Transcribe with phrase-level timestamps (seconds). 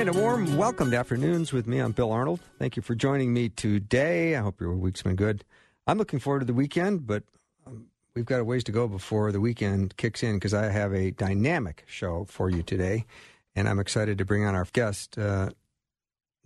[0.00, 1.78] And a warm welcome to Afternoons with me.
[1.78, 2.40] I'm Bill Arnold.
[2.58, 4.34] Thank you for joining me today.
[4.34, 5.44] I hope your week's been good.
[5.86, 7.22] I'm looking forward to the weekend, but
[7.66, 10.94] um, we've got a ways to go before the weekend kicks in because I have
[10.94, 13.04] a dynamic show for you today.
[13.54, 15.18] And I'm excited to bring on our guest.
[15.18, 15.50] Uh,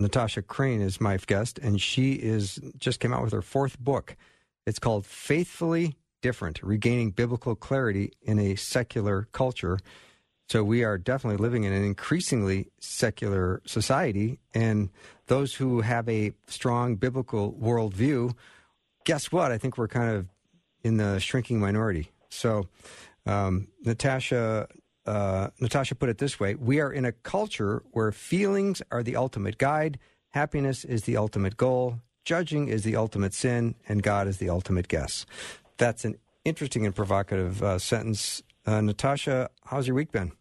[0.00, 4.16] Natasha Crain is my guest, and she is just came out with her fourth book.
[4.66, 9.78] It's called Faithfully Different Regaining Biblical Clarity in a Secular Culture.
[10.48, 14.90] So we are definitely living in an increasingly secular society, and
[15.26, 18.34] those who have a strong biblical worldview,
[19.04, 19.52] guess what?
[19.52, 20.26] I think we're kind of
[20.82, 22.10] in the shrinking minority.
[22.28, 22.68] So,
[23.24, 24.68] um, Natasha,
[25.06, 29.16] uh, Natasha put it this way: We are in a culture where feelings are the
[29.16, 29.98] ultimate guide,
[30.30, 34.88] happiness is the ultimate goal, judging is the ultimate sin, and God is the ultimate
[34.88, 35.24] guess.
[35.78, 40.32] That's an interesting and provocative uh, sentence uh, Natasha, how's your week been?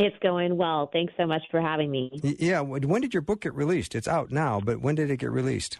[0.00, 0.88] It's going well.
[0.90, 2.10] Thanks so much for having me.
[2.22, 2.60] Yeah.
[2.62, 3.94] When did your book get released?
[3.94, 5.78] It's out now, but when did it get released?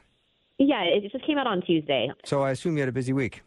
[0.59, 2.11] Yeah, it just came out on Tuesday.
[2.25, 3.41] So I assume you had a busy week.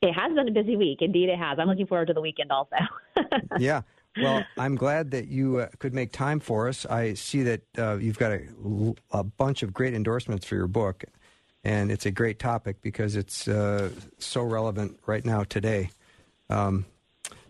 [0.00, 0.98] It has been a busy week.
[1.00, 1.58] Indeed, it has.
[1.58, 2.76] I'm looking forward to the weekend also.
[3.58, 3.82] yeah.
[4.20, 6.86] Well, I'm glad that you uh, could make time for us.
[6.86, 11.04] I see that uh, you've got a, a, bunch of great endorsements for your book,
[11.64, 15.90] and it's a great topic because it's uh, so relevant right now today.
[16.50, 16.84] Um,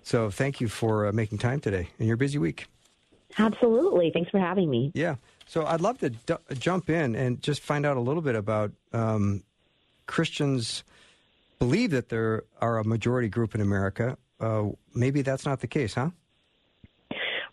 [0.02, 2.66] so thank you for uh, making time today in your busy week.
[3.38, 4.10] Absolutely.
[4.10, 4.92] Thanks for having me.
[4.94, 5.16] Yeah.
[5.46, 8.72] So I'd love to d- jump in and just find out a little bit about
[8.92, 9.42] um,
[10.06, 10.84] Christians
[11.58, 14.18] believe that there are a majority group in America.
[14.40, 16.10] Uh, maybe that's not the case, huh?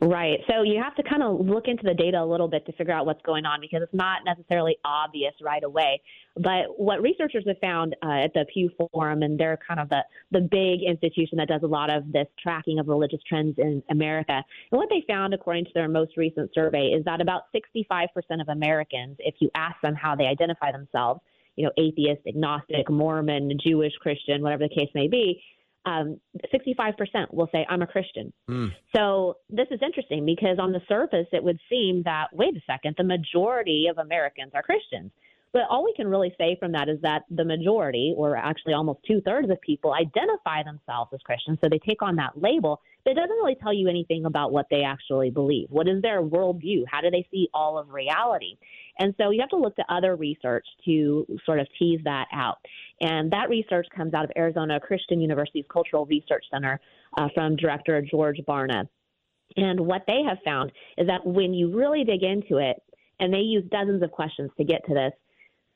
[0.01, 0.39] Right.
[0.47, 2.93] So you have to kind of look into the data a little bit to figure
[2.93, 6.01] out what's going on because it's not necessarily obvious right away.
[6.35, 10.01] But what researchers have found uh, at the Pew Forum, and they're kind of the,
[10.31, 14.41] the big institution that does a lot of this tracking of religious trends in America.
[14.71, 18.07] And what they found, according to their most recent survey, is that about 65%
[18.39, 21.19] of Americans, if you ask them how they identify themselves,
[21.57, 25.43] you know, atheist, agnostic, Mormon, Jewish, Christian, whatever the case may be,
[25.89, 26.19] um,
[26.53, 28.31] 65% will say, I'm a Christian.
[28.49, 28.69] Mm.
[28.95, 32.95] So this is interesting because on the surface, it would seem that, wait a second,
[32.97, 35.11] the majority of Americans are Christians.
[35.51, 38.99] But all we can really say from that is that the majority, or actually almost
[39.07, 41.57] two thirds of people, identify themselves as Christians.
[41.61, 44.67] So they take on that label, but it doesn't really tell you anything about what
[44.69, 45.67] they actually believe.
[45.69, 46.83] What is their worldview?
[46.87, 48.57] How do they see all of reality?
[48.99, 52.57] And so you have to look to other research to sort of tease that out.
[53.01, 56.79] And that research comes out of Arizona Christian University's Cultural Research Center
[57.17, 58.87] uh, from director George Barna.
[59.55, 62.83] And what they have found is that when you really dig into it,
[63.19, 65.11] and they use dozens of questions to get to this,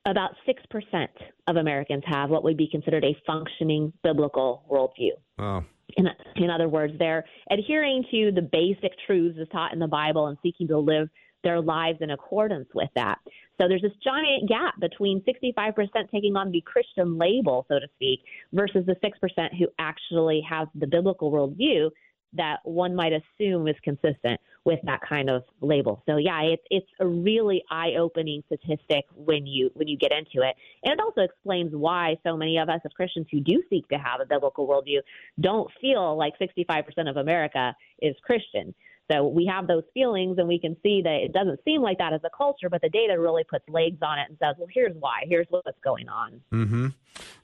[0.06, 1.08] about 6%
[1.48, 5.12] of Americans have what would be considered a functioning biblical worldview.
[5.40, 5.64] Oh.
[5.96, 10.28] In, in other words, they're adhering to the basic truths as taught in the Bible
[10.28, 11.10] and seeking to live
[11.44, 13.20] their lives in accordance with that.
[13.60, 15.76] So there's this giant gap between 65%
[16.12, 18.22] taking on the Christian label, so to speak,
[18.54, 21.90] versus the 6% who actually have the biblical worldview
[22.36, 26.02] that one might assume is consistent with that kind of label.
[26.06, 30.56] So yeah, it's it's a really eye-opening statistic when you when you get into it,
[30.84, 33.96] and it also explains why so many of us as Christians who do seek to
[33.96, 35.00] have a biblical worldview
[35.40, 38.74] don't feel like 65% of America is Christian.
[39.12, 42.14] So we have those feelings and we can see that it doesn't seem like that
[42.14, 44.96] as a culture, but the data really puts legs on it and says, well, here's
[44.98, 45.24] why.
[45.28, 46.42] Here's what's going on.
[46.54, 46.88] Mm-hmm.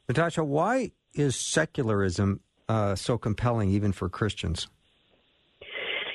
[0.08, 4.68] Natasha, why is secularism uh, so compelling even for Christians?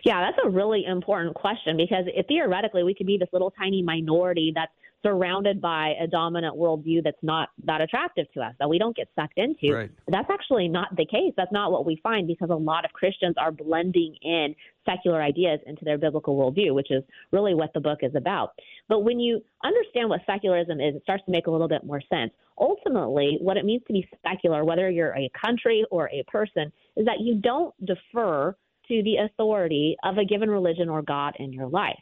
[0.04, 4.52] Yeah, that's a really important question because theoretically we could be this little tiny minority
[4.54, 4.72] that's
[5.02, 9.06] surrounded by a dominant worldview that's not that attractive to us, that we don't get
[9.14, 9.74] sucked into.
[9.74, 9.90] Right.
[10.08, 11.32] That's actually not the case.
[11.36, 14.54] That's not what we find because a lot of Christians are blending in
[14.86, 17.02] secular ideas into their biblical worldview, which is
[17.32, 18.52] really what the book is about.
[18.88, 22.00] But when you understand what secularism is, it starts to make a little bit more
[22.08, 22.32] sense.
[22.58, 27.04] Ultimately, what it means to be secular, whether you're a country or a person, is
[27.04, 28.56] that you don't defer
[28.88, 32.00] to the authority of a given religion or God in your life.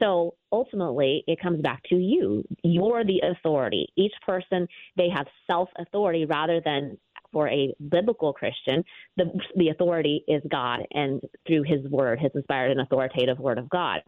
[0.00, 2.44] So ultimately, it comes back to you.
[2.64, 3.86] You're the authority.
[3.96, 6.98] Each person, they have self authority rather than
[7.32, 8.84] for a biblical Christian,
[9.16, 9.24] the,
[9.56, 14.00] the authority is God and through his word, his inspired and authoritative word of God.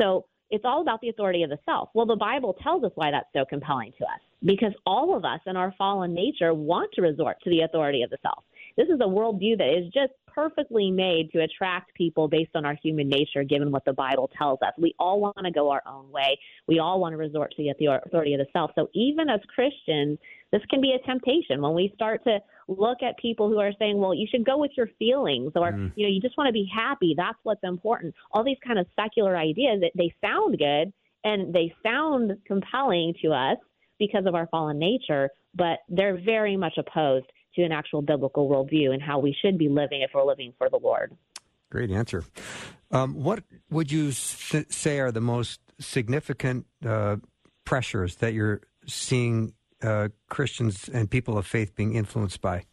[0.00, 1.90] So it's all about the authority of the self.
[1.94, 5.40] Well, the Bible tells us why that's so compelling to us because all of us
[5.46, 8.44] in our fallen nature want to resort to the authority of the self.
[8.76, 12.76] This is a worldview that is just perfectly made to attract people based on our
[12.82, 14.72] human nature, given what the Bible tells us.
[14.78, 16.38] We all want to go our own way.
[16.66, 18.70] We all want to resort to the authority of the self.
[18.74, 20.18] So even as Christians,
[20.50, 22.38] this can be a temptation when we start to
[22.68, 25.92] look at people who are saying, well, you should go with your feelings or, mm.
[25.96, 27.14] you know, you just want to be happy.
[27.16, 28.14] That's what's important.
[28.32, 30.92] All these kind of secular ideas that they sound good
[31.24, 33.56] and they sound compelling to us
[33.98, 38.92] because of our fallen nature, but they're very much opposed to an actual biblical worldview
[38.92, 41.16] and how we should be living if we're living for the Lord.
[41.70, 42.24] Great answer.
[42.90, 47.16] Um, what would you say are the most significant uh,
[47.64, 52.64] pressures that you're seeing uh, Christians and people of faith being influenced by?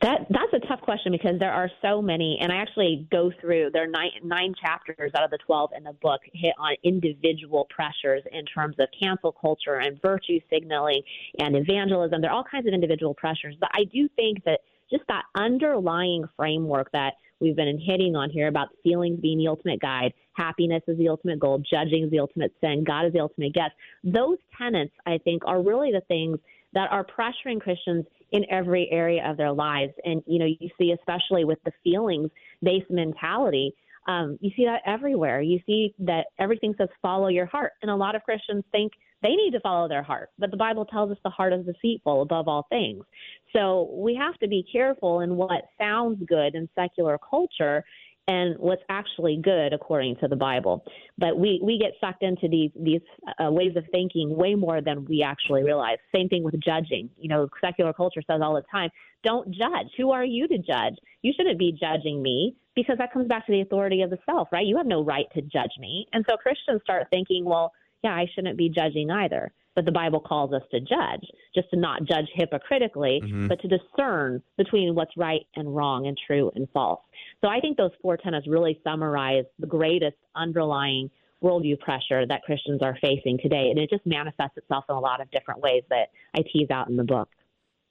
[0.00, 3.70] That that's a tough question because there are so many, and I actually go through
[3.72, 7.66] there are nine nine chapters out of the twelve in the book hit on individual
[7.68, 11.02] pressures in terms of cancel culture and virtue signaling
[11.40, 12.20] and evangelism.
[12.20, 16.24] There are all kinds of individual pressures, but I do think that just that underlying
[16.36, 20.96] framework that we've been hitting on here about feelings being the ultimate guide, happiness is
[20.98, 23.72] the ultimate goal, judging is the ultimate sin, God is the ultimate guest.
[24.04, 26.38] Those tenets, I think, are really the things
[26.72, 29.92] that are pressuring Christians in every area of their lives.
[30.04, 32.30] And, you know, you see, especially with the feelings
[32.62, 33.74] based mentality,
[34.06, 35.42] um, you see that everywhere.
[35.42, 37.72] You see that everything says follow your heart.
[37.82, 38.92] And a lot of Christians think
[39.22, 40.30] they need to follow their heart.
[40.38, 43.04] But the Bible tells us the heart is deceitful above all things.
[43.52, 47.84] So we have to be careful in what sounds good in secular culture
[48.28, 50.84] and what's actually good according to the Bible.
[51.16, 53.00] But we, we get sucked into these these
[53.42, 55.96] uh, ways of thinking way more than we actually realize.
[56.14, 57.08] Same thing with judging.
[57.18, 58.90] You know, secular culture says all the time,
[59.24, 59.88] don't judge.
[59.96, 60.94] Who are you to judge?
[61.22, 64.48] You shouldn't be judging me because that comes back to the authority of the self,
[64.52, 64.66] right?
[64.66, 66.06] You have no right to judge me.
[66.12, 67.72] And so Christians start thinking, well,
[68.02, 71.24] yeah, I shouldn't be judging either but the Bible calls us to judge,
[71.54, 73.46] just to not judge hypocritically, mm-hmm.
[73.46, 76.98] but to discern between what's right and wrong and true and false.
[77.40, 81.08] So I think those four tenets really summarize the greatest underlying
[81.44, 83.68] worldview pressure that Christians are facing today.
[83.70, 86.88] And it just manifests itself in a lot of different ways that I tease out
[86.88, 87.28] in the book.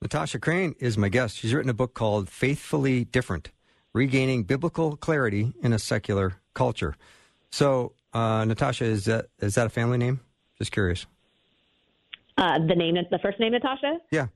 [0.02, 1.38] Natasha Crain is my guest.
[1.38, 3.52] She's written a book called Faithfully Different
[3.94, 6.96] Regaining Biblical Clarity in a Secular Culture.
[7.50, 10.20] So, uh, Natasha, is that, is that a family name?
[10.58, 11.06] Just curious.
[12.38, 13.98] Uh, the name, the first name, Natasha.
[14.12, 14.28] Yeah.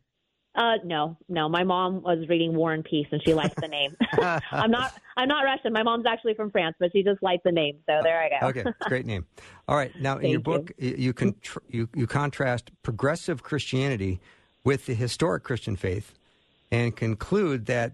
[0.53, 1.47] Uh, no, no.
[1.47, 3.95] My mom was reading War and Peace, and she liked the name.
[4.51, 4.93] I'm not.
[5.15, 5.71] I'm not Russian.
[5.71, 7.77] My mom's actually from France, but she just liked the name.
[7.87, 8.47] So there I go.
[8.47, 9.25] okay, great name.
[9.69, 9.91] All right.
[10.01, 10.95] Now, in your book, you.
[10.97, 11.35] you can
[11.69, 14.19] you you contrast progressive Christianity
[14.65, 16.13] with the historic Christian faith,
[16.69, 17.93] and conclude that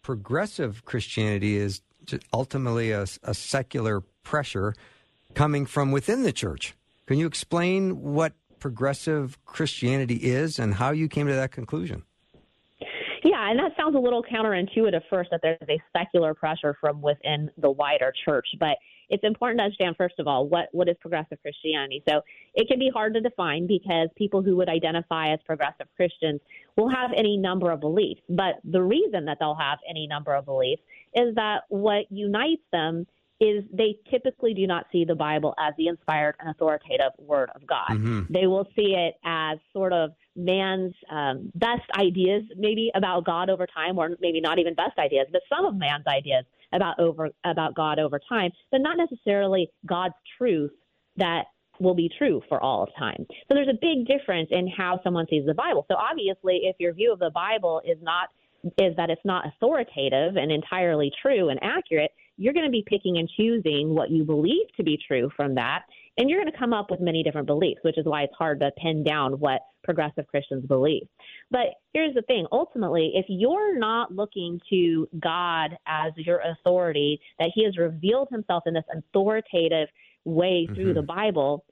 [0.00, 1.82] progressive Christianity is
[2.32, 4.74] ultimately a, a secular pressure
[5.34, 6.74] coming from within the church.
[7.06, 12.02] Can you explain what progressive Christianity is and how you came to that conclusion.
[13.24, 17.50] Yeah, and that sounds a little counterintuitive first that there's a secular pressure from within
[17.58, 18.76] the wider church, but
[19.10, 22.02] it's important to understand first of all what what is progressive Christianity.
[22.08, 22.20] So
[22.54, 26.40] it can be hard to define because people who would identify as progressive Christians
[26.76, 30.44] will have any number of beliefs, but the reason that they'll have any number of
[30.44, 30.82] beliefs
[31.14, 33.06] is that what unites them
[33.40, 37.66] is they typically do not see the Bible as the inspired and authoritative Word of
[37.66, 37.90] God.
[37.90, 38.32] Mm-hmm.
[38.32, 43.66] They will see it as sort of man's um, best ideas, maybe about God over
[43.66, 47.74] time, or maybe not even best ideas, but some of man's ideas about over about
[47.74, 50.72] God over time, but not necessarily God's truth
[51.16, 51.44] that
[51.80, 53.24] will be true for all of time.
[53.28, 55.86] So there's a big difference in how someone sees the Bible.
[55.88, 58.28] So obviously, if your view of the Bible is not
[58.76, 63.18] is that it's not authoritative and entirely true and accurate, you're going to be picking
[63.18, 65.82] and choosing what you believe to be true from that.
[66.16, 68.60] And you're going to come up with many different beliefs, which is why it's hard
[68.60, 71.06] to pin down what progressive Christians believe.
[71.50, 77.50] But here's the thing ultimately, if you're not looking to God as your authority, that
[77.54, 79.88] He has revealed Himself in this authoritative
[80.24, 80.94] way through mm-hmm.
[80.94, 81.64] the Bible,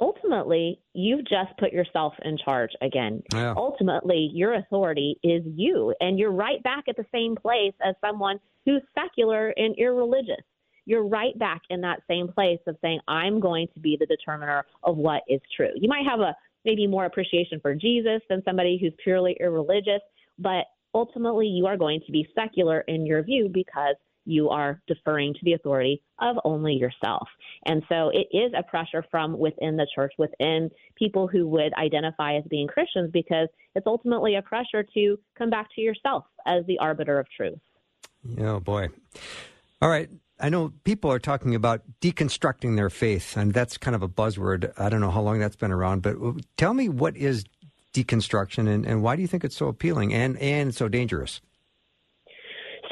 [0.00, 3.22] ultimately you've just put yourself in charge again.
[3.32, 3.54] Yeah.
[3.56, 8.38] Ultimately, your authority is you, and you're right back at the same place as someone
[8.64, 10.44] who's secular and irreligious.
[10.84, 14.64] You're right back in that same place of saying, I'm going to be the determiner
[14.84, 15.70] of what is true.
[15.74, 20.00] You might have a maybe more appreciation for Jesus than somebody who's purely irreligious,
[20.38, 20.64] but
[20.94, 23.96] ultimately you are going to be secular in your view because
[24.28, 27.26] you are deferring to the authority of only yourself.
[27.64, 32.36] And so it is a pressure from within the church, within people who would identify
[32.36, 36.78] as being Christians, because it's ultimately a pressure to come back to yourself as the
[36.78, 37.58] arbiter of truth.
[38.38, 38.88] Oh, boy.
[39.80, 40.10] All right.
[40.40, 44.72] I know people are talking about deconstructing their faith, and that's kind of a buzzword.
[44.78, 46.16] I don't know how long that's been around, but
[46.56, 47.44] tell me what is
[47.94, 51.40] deconstruction and, and why do you think it's so appealing and, and so dangerous?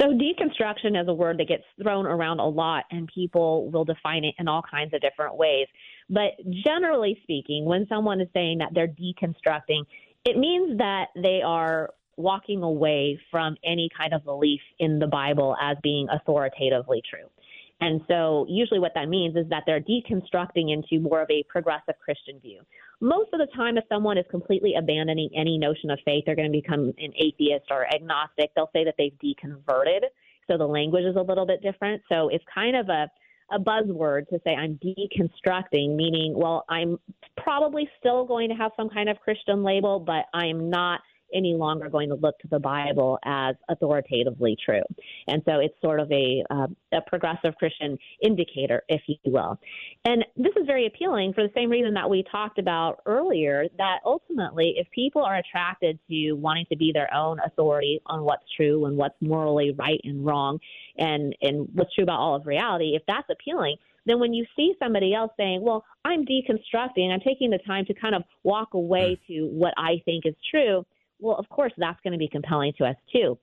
[0.01, 4.25] So, deconstruction is a word that gets thrown around a lot, and people will define
[4.25, 5.67] it in all kinds of different ways.
[6.11, 6.33] But
[6.67, 9.85] generally speaking, when someone is saying that they're deconstructing,
[10.25, 15.57] it means that they are walking away from any kind of belief in the Bible
[15.61, 17.29] as being authoritatively true.
[17.81, 21.95] And so, usually, what that means is that they're deconstructing into more of a progressive
[22.03, 22.63] Christian view.
[23.01, 26.51] Most of the time, if someone is completely abandoning any notion of faith, they're going
[26.51, 28.51] to become an atheist or agnostic.
[28.55, 30.05] They'll say that they've deconverted.
[30.47, 32.03] So, the language is a little bit different.
[32.09, 33.11] So, it's kind of a
[33.53, 36.99] a buzzword to say I'm deconstructing, meaning, well, I'm
[37.37, 41.01] probably still going to have some kind of Christian label, but I'm not
[41.35, 44.83] any longer going to look to the Bible as authoritatively true.
[45.29, 49.59] And so it's sort of a, uh, a progressive Christian indicator, if you will.
[50.05, 53.99] And this is very appealing for the same reason that we talked about earlier that
[54.05, 58.87] ultimately, if people are attracted to wanting to be their own authority on what's true
[58.87, 60.59] and what's morally right and wrong
[60.99, 64.75] and, and what's true about all of reality, if that's appealing, then when you see
[64.79, 69.21] somebody else saying, well, I'm deconstructing, I'm taking the time to kind of walk away
[69.21, 69.27] mm.
[69.27, 70.87] to what I think is true,
[71.19, 73.39] well, of course, that's going to be compelling to us too.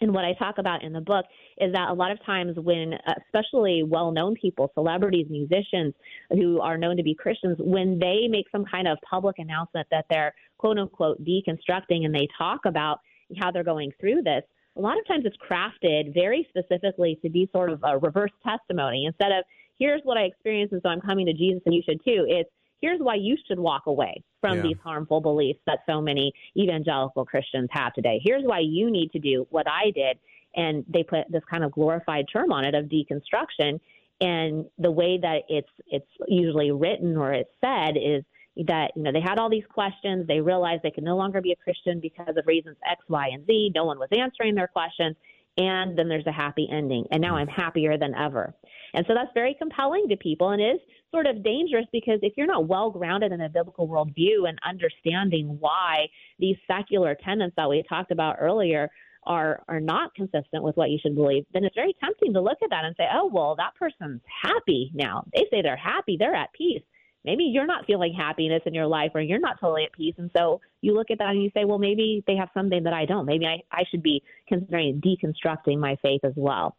[0.00, 1.24] And what I talk about in the book
[1.58, 2.94] is that a lot of times when,
[3.26, 5.94] especially well known people, celebrities, musicians
[6.30, 10.06] who are known to be Christians, when they make some kind of public announcement that
[10.10, 12.98] they're quote unquote deconstructing and they talk about
[13.38, 14.42] how they're going through this,
[14.76, 19.04] a lot of times it's crafted very specifically to be sort of a reverse testimony.
[19.06, 19.44] Instead of,
[19.78, 22.50] here's what I experienced and so I'm coming to Jesus and you should too, it's,
[22.84, 24.62] here's why you should walk away from yeah.
[24.62, 28.20] these harmful beliefs that so many evangelical Christians have today.
[28.22, 30.18] Here's why you need to do what I did.
[30.54, 33.80] And they put this kind of glorified term on it of deconstruction.
[34.20, 38.22] And the way that it's it's usually written or it's said is
[38.66, 40.26] that you know they had all these questions.
[40.28, 43.46] They realized they could no longer be a Christian because of reasons X, Y, and
[43.46, 43.72] Z.
[43.74, 45.16] No one was answering their questions,
[45.56, 47.04] and then there's a happy ending.
[47.10, 47.40] And now hmm.
[47.40, 48.54] I'm happier than ever.
[48.94, 50.80] And so that's very compelling to people and is
[51.10, 55.56] sort of dangerous because if you're not well grounded in a biblical worldview and understanding
[55.60, 56.06] why
[56.38, 58.90] these secular tenets that we talked about earlier
[59.26, 62.58] are are not consistent with what you should believe, then it's very tempting to look
[62.62, 65.24] at that and say, "Oh, well, that person's happy now.
[65.32, 66.82] They say they're happy, they're at peace."
[67.24, 70.14] Maybe you're not feeling happiness in your life or you're not totally at peace.
[70.18, 72.92] And so you look at that and you say, well, maybe they have something that
[72.92, 73.24] I don't.
[73.24, 76.76] Maybe I, I should be considering deconstructing my faith as well.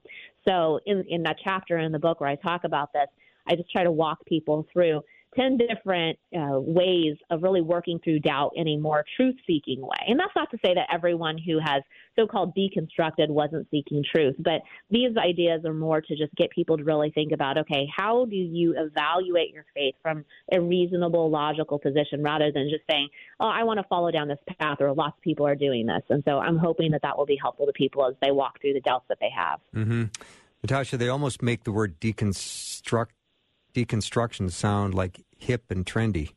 [0.47, 3.07] So in, in that chapter in the book where I talk about this,
[3.47, 5.01] I just try to walk people through
[5.35, 9.97] 10 different uh, ways of really working through doubt in a more truth seeking way.
[10.07, 11.83] And that's not to say that everyone who has
[12.17, 16.77] so called deconstructed wasn't seeking truth, but these ideas are more to just get people
[16.77, 21.79] to really think about okay, how do you evaluate your faith from a reasonable, logical
[21.79, 25.17] position rather than just saying, oh, I want to follow down this path or lots
[25.17, 26.03] of people are doing this.
[26.09, 28.73] And so I'm hoping that that will be helpful to people as they walk through
[28.73, 29.59] the doubts that they have.
[29.75, 30.05] Mm-hmm.
[30.63, 33.09] Natasha, they almost make the word deconstruct
[33.75, 36.31] deconstruction sound like hip and trendy.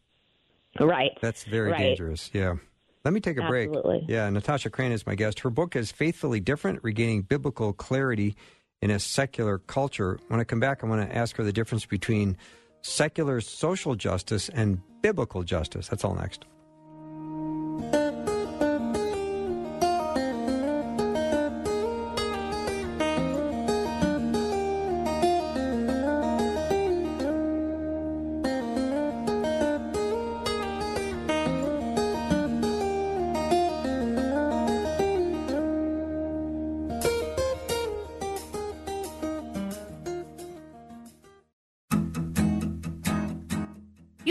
[0.79, 1.17] Right.
[1.23, 1.79] That's very right.
[1.79, 2.31] dangerous.
[2.33, 2.57] Yeah.
[3.05, 4.01] Let me take a Absolutely.
[4.01, 4.11] break.
[4.11, 5.41] Yeah, Natasha Crain is my guest.
[5.41, 8.37] Her book is Faithfully Different Regaining Biblical Clarity
[8.83, 10.19] in a Secular Culture.
[10.29, 12.37] When I come back, I want to ask her the difference between
[12.83, 15.89] secular social justice and biblical justice.
[15.89, 16.45] That's all next.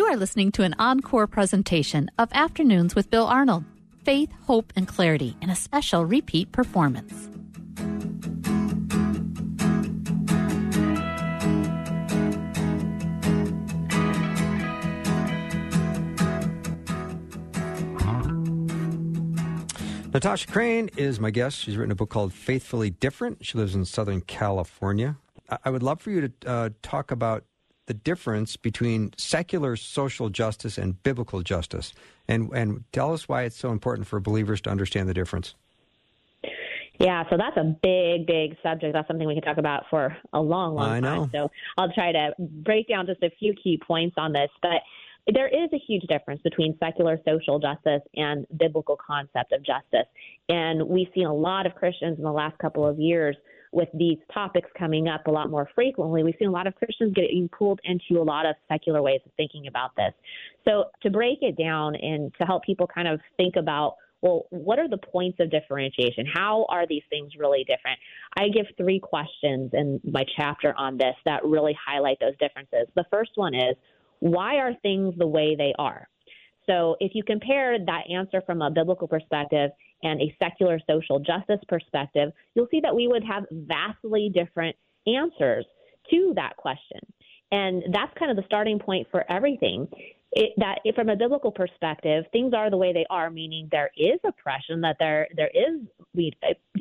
[0.05, 3.65] Are listening to an encore presentation of Afternoons with Bill Arnold
[4.05, 7.27] Faith, Hope, and Clarity in a special repeat performance.
[20.13, 21.59] Natasha Crain is my guest.
[21.59, 23.45] She's written a book called Faithfully Different.
[23.45, 25.17] She lives in Southern California.
[25.65, 27.43] I would love for you to uh, talk about
[27.87, 31.93] the difference between secular social justice and biblical justice,
[32.27, 35.55] and and tell us why it's so important for believers to understand the difference.
[36.99, 38.93] Yeah, so that's a big, big subject.
[38.93, 41.03] That's something we can talk about for a long, long I time.
[41.03, 41.29] know.
[41.31, 44.49] So I'll try to break down just a few key points on this.
[44.61, 44.81] But
[45.31, 50.07] there is a huge difference between secular social justice and biblical concept of justice.
[50.49, 53.35] And we've seen a lot of Christians in the last couple of years
[53.71, 56.23] with these topics coming up a lot more frequently.
[56.23, 59.31] We've seen a lot of Christians getting pulled into a lot of secular ways of
[59.37, 60.13] thinking about this.
[60.65, 64.79] So to break it down and to help people kind of think about well, what
[64.79, 66.25] are the points of differentiation?
[66.25, 67.99] How are these things really different?
[68.35, 72.87] I give three questions in my chapter on this that really highlight those differences.
[72.95, 73.75] The first one is
[74.19, 76.07] why are things the way they are?
[76.69, 79.71] So if you compare that answer from a biblical perspective
[80.03, 84.75] and a secular social justice perspective, you'll see that we would have vastly different
[85.07, 85.65] answers
[86.11, 86.99] to that question.
[87.51, 89.87] And that's kind of the starting point for everything
[90.33, 94.19] it, that from a biblical perspective, things are the way they are, meaning there is
[94.25, 95.81] oppression, that there there is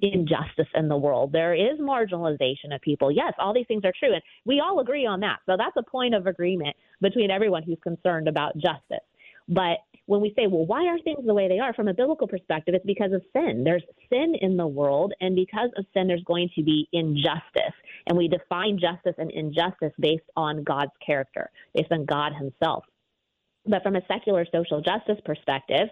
[0.02, 3.10] injustice in the world, there is marginalization of people.
[3.10, 5.38] Yes, all these things are true, and we all agree on that.
[5.46, 9.04] So that's a point of agreement between everyone who's concerned about justice.
[9.48, 11.74] But when we say, well, why are things the way they are?
[11.74, 13.64] From a biblical perspective, it's because of sin.
[13.64, 17.74] There's sin in the world, and because of sin, there's going to be injustice.
[18.06, 22.84] And we define justice and injustice based on God's character, based on God Himself.
[23.66, 25.88] But from a secular social justice perspective,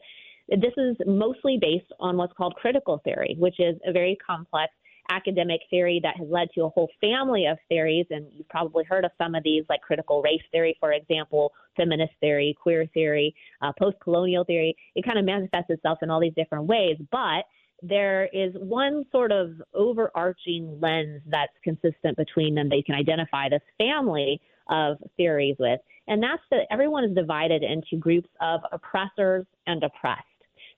[0.49, 4.73] this is mostly based on what's called critical theory, which is a very complex
[5.11, 8.07] academic theory that has led to a whole family of theories.
[8.11, 12.13] And you've probably heard of some of these, like critical race theory, for example, feminist
[12.21, 14.77] theory, queer theory, uh, post colonial theory.
[14.95, 16.97] It kind of manifests itself in all these different ways.
[17.11, 17.45] But
[17.83, 23.49] there is one sort of overarching lens that's consistent between them that you can identify
[23.49, 25.81] this family of theories with.
[26.07, 30.23] And that's that everyone is divided into groups of oppressors and oppressed.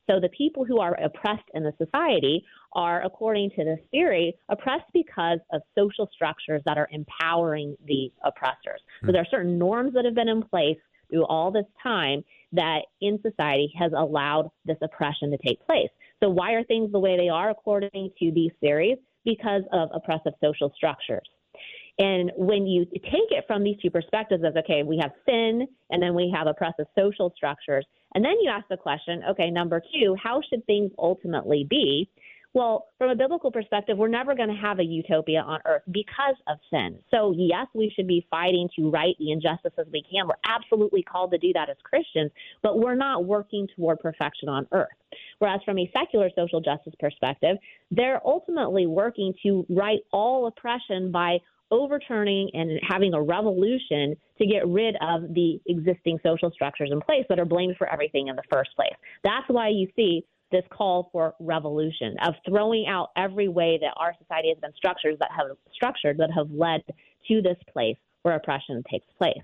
[0.09, 4.91] So the people who are oppressed in the society are, according to this theory, oppressed
[4.93, 8.81] because of social structures that are empowering the oppressors.
[9.01, 9.13] So hmm.
[9.13, 10.79] there are certain norms that have been in place
[11.11, 15.89] through all this time that in society has allowed this oppression to take place.
[16.23, 18.99] So why are things the way they are according to these theories?
[19.25, 21.29] Because of oppressive social structures.
[21.99, 26.03] And when you take it from these two perspectives of, okay, we have sin and
[26.03, 30.17] then we have oppressive social structures, and then you ask the question, okay, number two,
[30.23, 32.09] how should things ultimately be?
[32.57, 36.37] Well, from a biblical perspective, we're never going to have a utopia on earth because
[36.49, 36.99] of sin.
[37.11, 40.27] So, yes, we should be fighting to right the injustices we can.
[40.27, 42.31] We're absolutely called to do that as Christians,
[42.63, 44.89] but we're not working toward perfection on earth.
[45.39, 47.59] Whereas from a secular social justice perspective,
[47.91, 51.37] they're ultimately working to right all oppression by
[51.71, 57.25] overturning and having a revolution to get rid of the existing social structures in place
[57.29, 58.95] that are blamed for everything in the first place.
[59.25, 64.15] That's why you see this call for revolution of throwing out every way that our
[64.21, 66.83] society has been structured that have structured that have led
[67.29, 69.35] to this place where oppression takes place.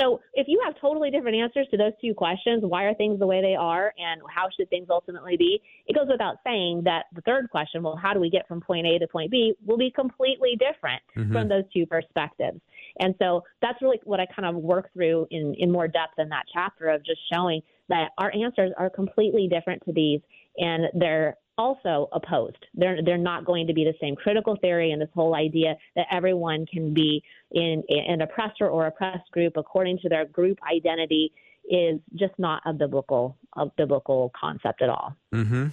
[0.00, 3.26] So if you have totally different answers to those two questions, why are things the
[3.26, 5.62] way they are and how should things ultimately be?
[5.86, 8.86] It goes without saying that the third question, well, how do we get from point
[8.86, 11.32] A to point B, will be completely different mm-hmm.
[11.32, 12.60] from those two perspectives.
[12.98, 16.28] And so that's really what I kind of work through in, in more depth in
[16.30, 20.20] that chapter of just showing that our answers are completely different to these
[20.58, 22.66] and they're also opposed.
[22.74, 24.16] They're they're not going to be the same.
[24.16, 29.30] Critical theory and this whole idea that everyone can be in, an oppressor or oppressed
[29.30, 31.32] group according to their group identity
[31.68, 35.14] is just not a biblical a biblical concept at all.
[35.32, 35.68] Mm-hmm.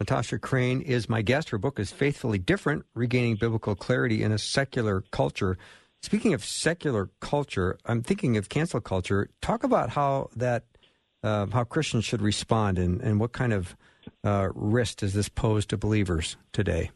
[0.00, 1.50] Natasha Crain is my guest.
[1.50, 5.56] Her book is Faithfully Different Regaining Biblical Clarity in a Secular Culture.
[6.02, 9.30] Speaking of secular culture, I'm thinking of cancel culture.
[9.40, 10.64] Talk about how that,
[11.22, 13.76] uh, how Christians should respond and, and what kind of
[14.24, 16.90] Uh, risk does this pose to believers today?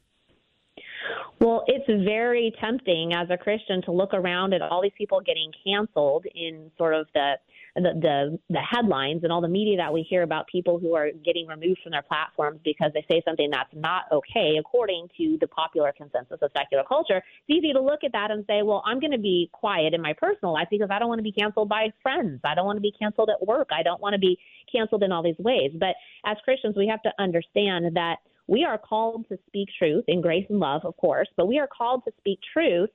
[1.41, 5.53] Well, it's very tempting as a Christian to look around at all these people getting
[5.65, 7.35] canceled in sort of the
[7.77, 11.11] the, the the headlines and all the media that we hear about people who are
[11.25, 15.47] getting removed from their platforms because they say something that's not okay according to the
[15.47, 17.19] popular consensus of secular culture.
[17.19, 20.03] It's easy to look at that and say, well, I'm going to be quiet in
[20.03, 22.41] my personal life because I don't want to be canceled by friends.
[22.43, 23.69] I don't want to be canceled at work.
[23.71, 24.39] I don't want to be
[24.73, 25.71] canceled in all these ways.
[25.79, 28.17] But as Christians, we have to understand that
[28.49, 31.69] we are called to speak truth in grace and love, of course, but we are
[31.69, 32.91] called to speak truth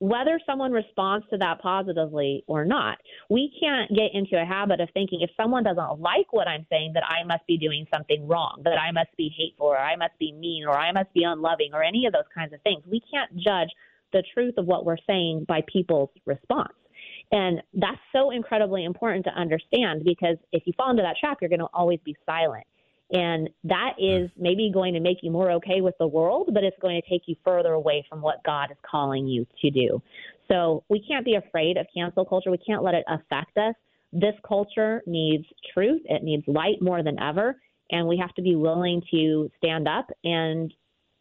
[0.00, 2.98] whether someone responds to that positively or not.
[3.30, 6.92] We can't get into a habit of thinking if someone doesn't like what I'm saying,
[6.94, 10.16] that I must be doing something wrong, that I must be hateful, or I must
[10.20, 12.84] be mean, or I must be unloving, or any of those kinds of things.
[12.88, 13.70] We can't judge
[14.12, 16.72] the truth of what we're saying by people's response.
[17.32, 21.50] And that's so incredibly important to understand because if you fall into that trap, you're
[21.50, 22.64] going to always be silent.
[23.10, 24.04] And that hmm.
[24.04, 27.08] is maybe going to make you more okay with the world, but it's going to
[27.08, 30.02] take you further away from what God is calling you to do.
[30.48, 32.50] So we can't be afraid of cancel culture.
[32.50, 33.74] We can't let it affect us.
[34.12, 35.44] This culture needs
[35.74, 37.60] truth, it needs light more than ever.
[37.90, 40.72] And we have to be willing to stand up and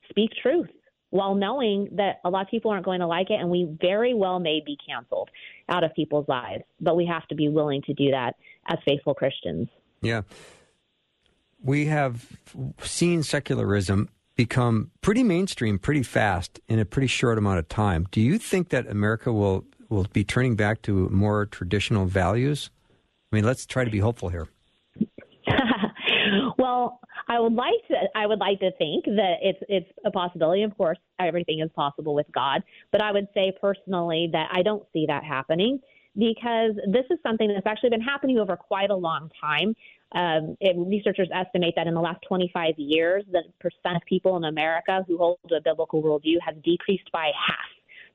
[0.09, 0.69] speak truth
[1.09, 4.13] while knowing that a lot of people aren't going to like it and we very
[4.13, 5.29] well may be canceled
[5.69, 6.63] out of people's lives.
[6.81, 8.35] But we have to be willing to do that
[8.67, 9.69] as faithful Christians.
[10.01, 10.21] Yeah.
[11.67, 12.37] We have
[12.81, 18.07] seen secularism become pretty mainstream pretty fast in a pretty short amount of time.
[18.09, 22.69] Do you think that America will will be turning back to more traditional values?
[23.33, 24.47] I mean, let's try to be hopeful here.
[26.57, 30.63] well, I would like to I would like to think that it's it's a possibility.
[30.63, 34.85] Of course, everything is possible with God, but I would say personally that I don't
[34.93, 35.81] see that happening
[36.17, 39.75] because this is something that's actually been happening over quite a long time.
[40.13, 44.45] Um, it, researchers estimate that in the last 25 years, the percent of people in
[44.45, 47.57] America who hold a biblical worldview has decreased by half.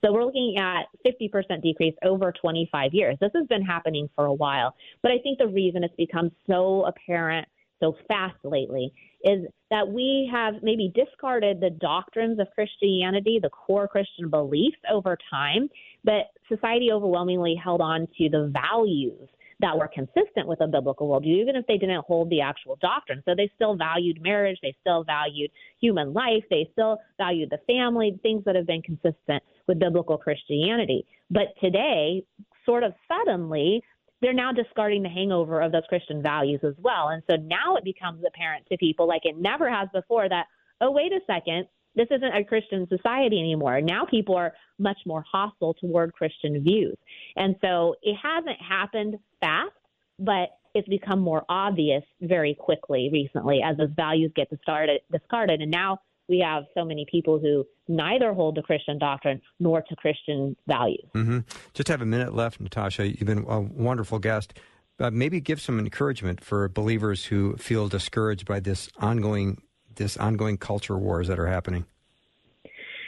[0.05, 3.17] So we're looking at 50% decrease over 25 years.
[3.21, 6.87] This has been happening for a while, but I think the reason it's become so
[6.87, 7.47] apparent
[7.83, 8.93] so fast lately
[9.25, 15.19] is that we have maybe discarded the doctrines of Christianity, the core Christian beliefs over
[15.31, 15.69] time,
[16.05, 19.29] but society overwhelmingly held on to the values
[19.63, 23.23] that were consistent with a biblical worldview, even if they didn't hold the actual doctrine.
[23.25, 28.19] So they still valued marriage, they still valued human life, they still valued the family,
[28.23, 31.07] things that have been consistent with biblical Christianity.
[31.31, 32.25] But today,
[32.67, 33.83] sort of suddenly,
[34.21, 37.09] they're now discarding the hangover of those Christian values as well.
[37.09, 40.47] And so now it becomes apparent to people, like it never has before, that,
[40.81, 43.81] oh, wait a second, this isn't a Christian society anymore.
[43.81, 46.97] Now people are much more hostile toward Christian views.
[47.37, 49.73] And so it hasn't happened fast,
[50.19, 55.61] but it's become more obvious very quickly recently as those values get discarded, discarded.
[55.61, 59.97] And now we have so many people who neither hold to Christian doctrine nor to
[59.97, 61.05] Christian values.
[61.15, 61.41] Mm-hmm.
[61.75, 63.07] Just have a minute left, Natasha.
[63.07, 64.55] You've been a wonderful guest.
[64.99, 69.61] Uh, maybe give some encouragement for believers who feel discouraged by this ongoing
[69.97, 71.85] this ongoing culture wars that are happening.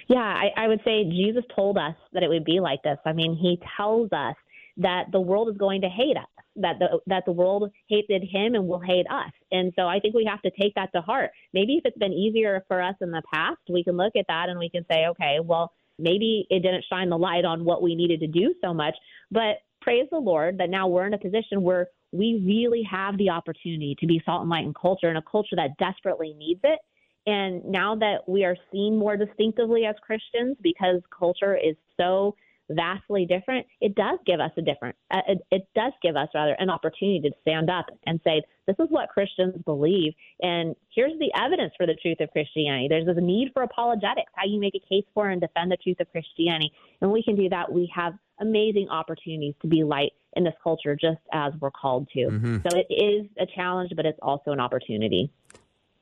[0.09, 2.99] Yeah, I, I would say Jesus told us that it would be like this.
[3.07, 4.37] I mean, he tells us
[4.77, 8.55] that the world is going to hate us that the that the world hated him
[8.55, 9.33] and will hate us.
[9.51, 11.31] And so I think we have to take that to heart.
[11.53, 14.49] Maybe if it's been easier for us in the past, we can look at that
[14.49, 17.95] and we can say, okay, well, maybe it didn't shine the light on what we
[17.95, 18.95] needed to do so much,
[19.31, 23.31] but praise the Lord that now we're in a position where we really have the
[23.31, 26.79] opportunity to be salt and light in culture and a culture that desperately needs it.
[27.27, 32.37] And now that we are seen more distinctively as Christians because culture is so
[32.71, 36.55] vastly different, it does give us a different, uh, it, it does give us rather
[36.59, 41.31] an opportunity to stand up and say, this is what Christians believe, and here's the
[41.37, 42.87] evidence for the truth of Christianity.
[42.89, 46.01] There's this need for apologetics, how you make a case for and defend the truth
[46.01, 46.73] of Christianity,
[47.03, 47.71] and we can do that.
[47.71, 52.21] We have amazing opportunities to be light in this culture, just as we're called to.
[52.21, 52.57] Mm-hmm.
[52.69, 55.31] So it is a challenge, but it's also an opportunity.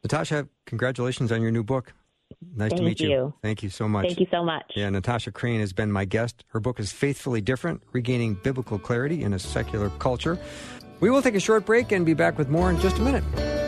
[0.03, 1.93] Natasha, congratulations on your new book.
[2.57, 3.11] Nice Thank to meet you.
[3.11, 3.35] you.
[3.43, 4.07] Thank you so much.
[4.07, 4.65] Thank you so much.
[4.75, 6.45] Yeah, Natasha Crain has been my guest.
[6.49, 10.39] Her book is Faithfully Different Regaining Biblical Clarity in a Secular Culture.
[11.01, 13.62] We will take a short break and be back with more in just a minute.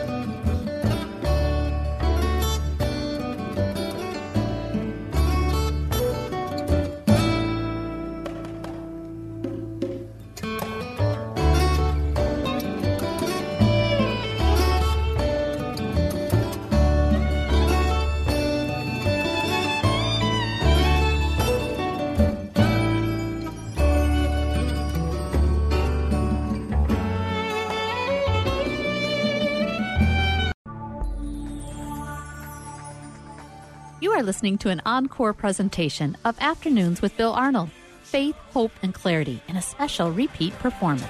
[34.15, 37.69] Are listening to an encore presentation of Afternoons with Bill Arnold
[38.03, 41.03] Faith, Hope, and Clarity in a special repeat performance.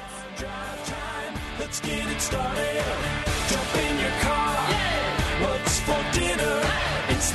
[1.59, 2.65] Let's get it started.
[7.09, 7.31] It's.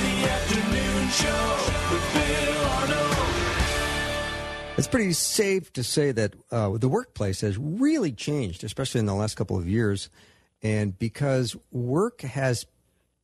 [4.77, 9.15] It's pretty safe to say that uh, the workplace has really changed, especially in the
[9.15, 10.11] last couple of years.
[10.63, 12.67] And because work has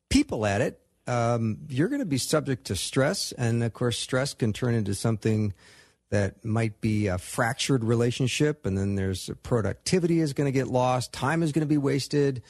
[0.09, 3.31] people at it um, you're going to be subject to stress.
[3.31, 5.53] And of course, stress can turn into something
[6.09, 8.65] that might be a fractured relationship.
[8.65, 12.41] And then there's productivity is going to get lost, time is going to be wasted,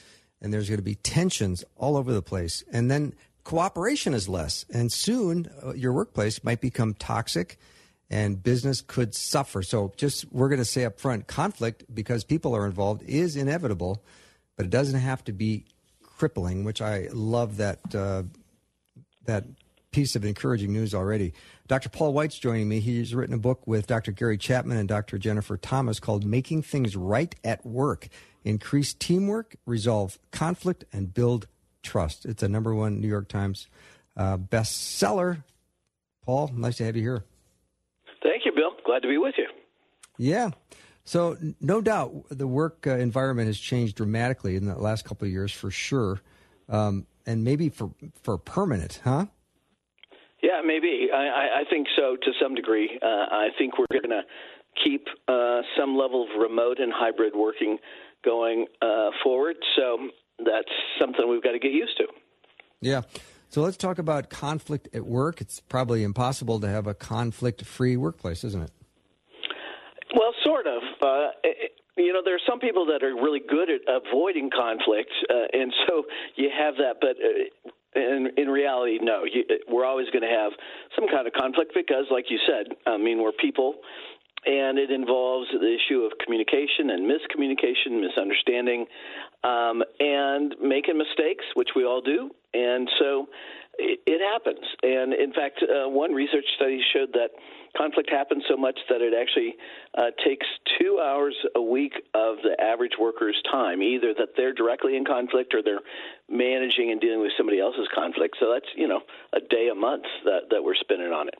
[0.42, 2.64] and there's going to be tensions all over the place.
[2.72, 4.66] And then cooperation is less.
[4.72, 7.58] And soon uh, your workplace might become toxic
[8.10, 9.62] and business could suffer.
[9.64, 14.04] So just we're going to say up front conflict because people are involved is inevitable,
[14.56, 15.66] but it doesn't have to be
[16.02, 18.24] crippling, which I love that uh,
[19.28, 19.46] that
[19.92, 21.34] piece of encouraging news already.
[21.68, 21.90] Dr.
[21.90, 22.80] Paul White's joining me.
[22.80, 24.12] He's written a book with Dr.
[24.12, 25.18] Gary Chapman and Dr.
[25.18, 28.10] Jennifer Thomas called Making Things Right at Work
[28.44, 31.48] Increase Teamwork, Resolve Conflict, and Build
[31.84, 32.26] Trust.
[32.26, 33.68] It's a number one New York Times
[34.16, 35.44] uh, bestseller.
[36.26, 37.24] Paul, nice to have you here.
[38.24, 38.72] Thank you, Bill.
[38.86, 39.48] Glad to be with you.
[40.18, 40.52] Yeah.
[41.04, 45.32] So, no doubt, the work uh, environment has changed dramatically in the last couple of
[45.32, 46.22] years, for sure,
[46.68, 47.92] um, and maybe for
[48.24, 49.28] for permanent, huh?
[50.42, 51.10] Yeah, maybe.
[51.14, 53.00] I, I think so to some degree.
[53.02, 54.22] Uh, I think we're going to
[54.84, 57.78] keep uh, some level of remote and hybrid working
[58.24, 59.56] going uh, forward.
[59.76, 59.98] So
[60.40, 62.06] that's something we've got to get used to.
[62.82, 63.02] Yeah.
[63.50, 65.42] So let's talk about conflict at work.
[65.42, 68.72] It's probably impossible to have a conflict free workplace, isn't it?
[70.14, 70.84] Well, sort of.
[71.02, 75.12] Uh, it, you know, there are some people that are really good at avoiding conflict,
[75.30, 76.04] uh, and so
[76.36, 76.98] you have that.
[77.02, 79.24] But uh, in, in reality, no.
[79.24, 80.52] You, we're always going to have
[80.96, 83.76] some kind of conflict because, like you said, I mean, we're people,
[84.46, 88.86] and it involves the issue of communication and miscommunication, misunderstanding,
[89.44, 92.30] um, and making mistakes, which we all do.
[92.54, 93.28] And so
[93.78, 94.66] it, it happens.
[94.84, 97.30] And in fact, uh, one research study showed that
[97.78, 99.56] conflict happens so much that it actually
[99.98, 100.46] uh, takes
[100.80, 105.54] two hours a week of the average worker's time, either that they're directly in conflict
[105.54, 105.86] or they're
[106.30, 108.38] managing and dealing with somebody else's conflict.
[108.40, 109.02] So that's you know
[109.34, 111.36] a day a month that that we're spending on it.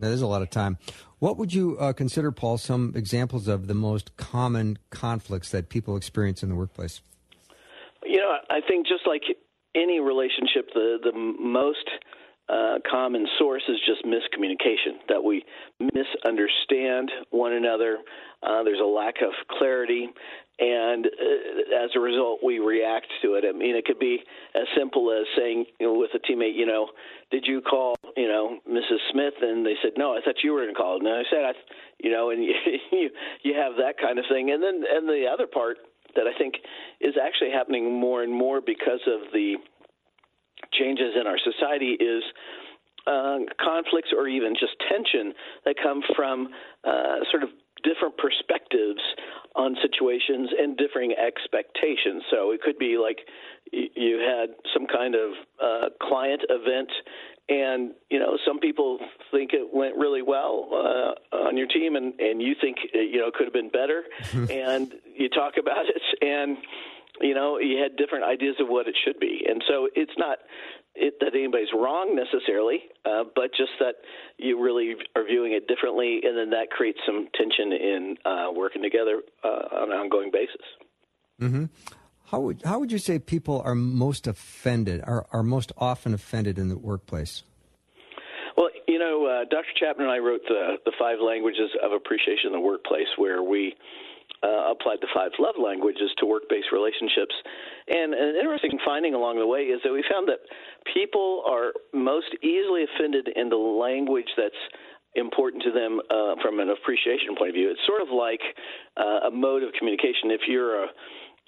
[0.00, 0.78] That is a lot of time.
[1.18, 5.96] What would you uh, consider, Paul, some examples of the most common conflicts that people
[5.96, 7.00] experience in the workplace?
[8.04, 9.22] You know, I think just like
[9.74, 11.88] any relationship, the the most
[12.48, 15.44] uh, common source is just miscommunication, that we
[15.80, 17.98] misunderstand one another.
[18.42, 20.08] Uh, there's a lack of clarity,
[20.58, 23.44] and uh, as a result, we react to it.
[23.48, 24.20] I mean, it could be
[24.54, 26.88] as simple as saying you know, with a teammate, you know,
[27.30, 28.98] did you call, you know, Mrs.
[29.10, 29.34] Smith?
[29.42, 30.98] And they said, no, I thought you were going to call.
[30.98, 31.52] And I said, I,
[31.98, 32.42] you know, and
[32.92, 33.10] you
[33.42, 34.50] you have that kind of thing.
[34.50, 35.78] And then and the other part
[36.14, 36.54] that I think
[37.00, 39.56] is actually happening more and more because of the
[40.72, 42.22] changes in our society is
[43.06, 45.32] uh, conflicts or even just tension
[45.64, 46.48] that come from
[46.84, 47.50] uh, sort of
[47.84, 49.00] different perspectives
[49.54, 52.24] on situations and differing expectations.
[52.30, 53.18] So it could be like
[53.72, 55.30] you had some kind of
[55.62, 56.90] uh, client event
[57.48, 58.98] and you know some people
[59.30, 63.28] think it went really well uh, on your team and and you think you know
[63.28, 64.02] it could have been better
[64.50, 66.56] and you talk about it and
[67.20, 69.44] you know, you had different ideas of what it should be.
[69.48, 70.38] And so it's not
[70.94, 73.96] it, that anybody's wrong necessarily, uh, but just that
[74.38, 78.82] you really are viewing it differently, and then that creates some tension in uh, working
[78.82, 80.62] together uh, on an ongoing basis.
[81.40, 81.64] Mm-hmm.
[82.30, 86.58] How would how would you say people are most offended, are are most often offended
[86.58, 87.44] in the workplace?
[88.56, 89.68] Well, you know, uh, Dr.
[89.78, 93.74] Chapman and I wrote the the five languages of appreciation in the workplace, where we
[94.42, 97.34] uh, applied the five love languages to work based relationships.
[97.88, 100.40] And an interesting finding along the way is that we found that
[100.92, 104.62] people are most easily offended in the language that's
[105.16, 107.70] important to them uh, from an appreciation point of view.
[107.70, 108.40] It's sort of like
[108.96, 110.30] uh, a mode of communication.
[110.30, 110.88] If you're a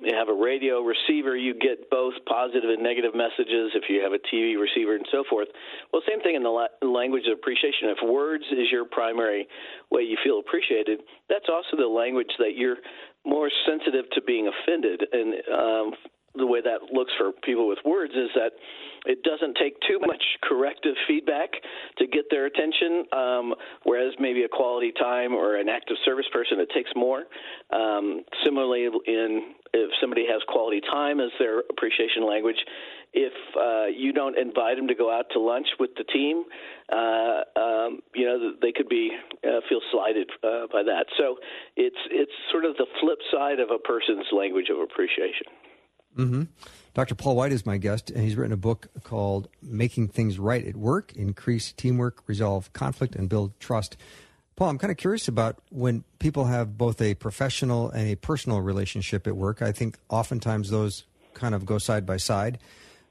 [0.01, 3.75] you have a radio receiver, you get both positive and negative messages.
[3.75, 5.49] If you have a TV receiver and so forth,
[5.93, 7.91] well, same thing in the la- language of appreciation.
[7.91, 9.49] If words is your primary
[9.91, 12.79] way you feel appreciated, that's also the language that you're
[13.27, 15.03] more sensitive to being offended.
[15.13, 15.93] And um,
[16.39, 18.53] the way that looks for people with words is that
[19.07, 21.51] it doesn't take too much corrective feedback
[21.99, 26.61] to get their attention, um, whereas maybe a quality time or an active service person,
[26.61, 27.25] it takes more.
[27.71, 32.57] Um, similarly, in if somebody has quality time as their appreciation language,
[33.13, 36.45] if uh, you don't invite them to go out to lunch with the team,
[36.93, 39.11] uh, um, you know they could be
[39.45, 41.07] uh, feel slighted uh, by that.
[41.17, 41.37] So
[41.77, 45.47] it's it's sort of the flip side of a person's language of appreciation.
[46.17, 46.45] Mm-hmm.
[46.95, 47.15] Dr.
[47.15, 50.77] Paul White is my guest, and he's written a book called Making Things Right at
[50.77, 53.97] Work Increase Teamwork, Resolve Conflict, and Build Trust.
[54.57, 58.61] Paul, I'm kind of curious about when people have both a professional and a personal
[58.61, 59.63] relationship at work.
[59.63, 62.59] I think oftentimes those kind of go side by side.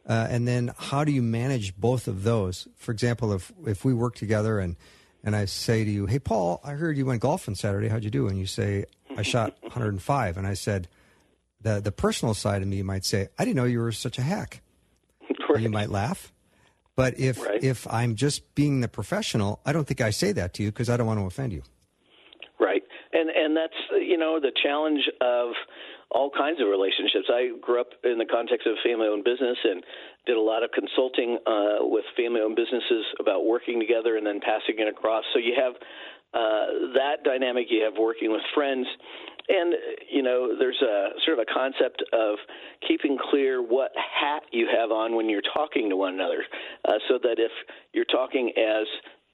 [0.06, 2.68] Uh, and then how do you manage both of those?
[2.76, 4.76] For example, if, if we work together and,
[5.24, 7.88] and I say to you, Hey, Paul, I heard you went golfing Saturday.
[7.88, 8.28] How'd you do?
[8.28, 10.38] And you say, I shot 105.
[10.38, 10.90] And I said,
[11.68, 14.24] the the personal side of me might say, I didn't know you were such a
[14.24, 14.62] hack.
[15.50, 15.64] Right.
[15.64, 16.34] You might laugh.
[16.98, 17.64] But if right.
[17.64, 20.90] if I'm just being the professional, I don't think I say that to you because
[20.90, 21.64] I don't want to offend you.
[22.60, 25.54] Right, and and that's you know the challenge of
[26.12, 27.32] all kinds of relationships.
[27.32, 29.84] I grew up in the context of a family-owned business and
[30.26, 34.80] did a lot of consulting uh, with family-owned businesses about working together and then passing
[34.80, 35.24] it across.
[35.34, 35.76] So you have
[36.34, 37.68] uh, that dynamic.
[37.70, 38.88] You have working with friends,
[39.50, 39.74] and
[40.12, 42.38] you know there's a sort of a concept of
[42.88, 46.44] keeping clear what hat you have on when you're talking to one another,
[46.88, 47.52] uh, so that if
[47.94, 48.88] you're talking as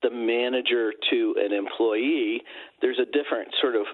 [0.03, 2.41] the manager to an employee,
[2.81, 3.85] there's a different sort of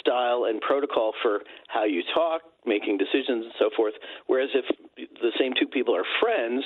[0.00, 3.94] style and protocol for how you talk, making decisions, and so forth.
[4.26, 4.64] Whereas if
[4.96, 6.64] the same two people are friends,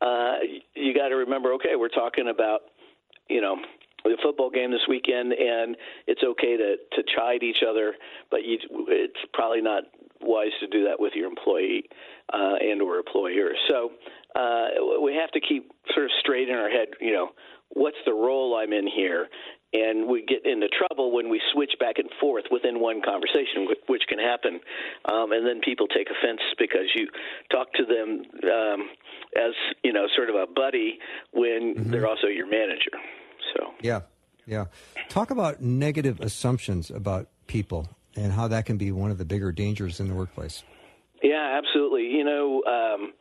[0.00, 0.36] uh,
[0.74, 2.60] you got to remember, okay, we're talking about,
[3.28, 3.56] you know,
[4.04, 7.94] the football game this weekend, and it's okay to to chide each other,
[8.30, 9.84] but you, it's probably not
[10.20, 11.84] wise to do that with your employee
[12.32, 13.50] uh, and or employer.
[13.68, 13.92] So
[14.34, 17.30] uh, we have to keep sort of straight in our head, you know,
[17.70, 19.28] what's the role I'm in here,
[19.72, 24.02] and we get into trouble when we switch back and forth within one conversation, which
[24.08, 24.60] can happen,
[25.06, 27.08] um, and then people take offense because you
[27.50, 28.88] talk to them um,
[29.36, 30.98] as you know, sort of a buddy
[31.32, 31.90] when mm-hmm.
[31.90, 32.92] they're also your manager.
[33.54, 34.02] So yeah,
[34.46, 34.66] yeah.
[35.08, 39.52] Talk about negative assumptions about people and how that can be one of the bigger
[39.52, 40.62] dangers in the workplace.
[41.22, 42.06] Yeah, absolutely.
[42.06, 42.62] You know.
[42.64, 43.12] Um,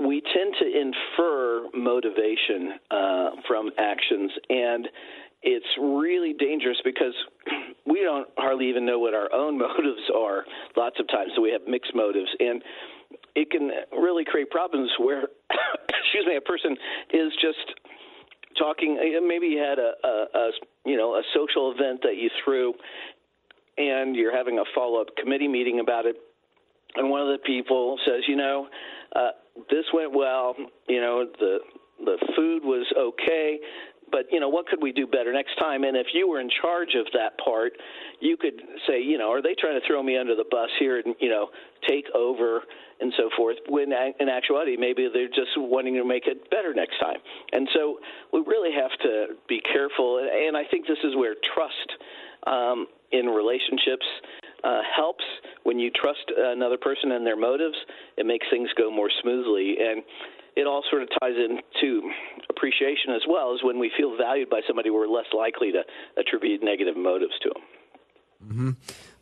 [0.00, 4.88] we tend to infer motivation uh, from actions, and
[5.42, 7.14] it's really dangerous because
[7.86, 10.44] we don't hardly even know what our own motives are
[10.76, 11.32] lots of times.
[11.34, 12.62] So we have mixed motives, and
[13.34, 15.28] it can really create problems where,
[16.02, 16.76] excuse me, a person
[17.12, 17.78] is just
[18.58, 18.98] talking.
[18.98, 20.50] Uh, maybe you had a, a, a
[20.84, 22.74] you know a social event that you threw,
[23.76, 26.16] and you're having a follow up committee meeting about it,
[26.96, 28.68] and one of the people says, you know,
[29.14, 29.30] uh,
[29.70, 30.54] this went well.
[30.88, 31.58] You know, the
[32.04, 33.58] the food was okay
[34.10, 35.84] but you know what could we do better next time?
[35.84, 37.72] And if you were in charge of that part
[38.20, 40.98] you could say you know are they trying to throw me under the bus here
[40.98, 41.48] and you know
[41.88, 42.62] take over
[43.00, 46.98] and so forth when in actuality maybe they're just wanting to make it better next
[47.00, 47.18] time.
[47.52, 47.98] And so
[48.32, 50.18] we really have to be careful.
[50.18, 51.88] And i think this is where trust
[52.46, 54.06] um, in relationships
[54.64, 55.24] uh, helps.
[55.62, 57.76] When you trust another person and their motives
[58.16, 59.76] it makes things go more smoothly.
[59.80, 60.02] And
[60.58, 62.10] it all sort of ties into
[62.50, 65.82] appreciation as well as when we feel valued by somebody, we're less likely to
[66.16, 67.62] attribute negative motives to them.
[68.44, 68.70] Mm-hmm.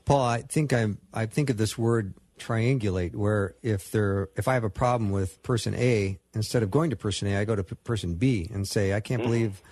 [0.07, 0.99] Paul, I think I'm.
[1.13, 5.43] I think of this word triangulate, where if there, if I have a problem with
[5.43, 8.95] person A, instead of going to person A, I go to person B and say,
[8.95, 9.31] I can't mm-hmm.
[9.31, 9.63] believe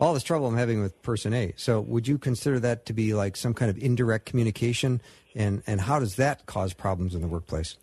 [0.00, 1.52] all this trouble I'm having with person A.
[1.56, 5.00] So, would you consider that to be like some kind of indirect communication,
[5.34, 7.76] and and how does that cause problems in the workplace?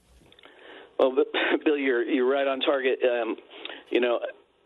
[0.99, 1.15] Well,
[1.65, 2.99] Bill, you're you're right on target.
[3.03, 3.37] Um,
[3.89, 4.19] you know,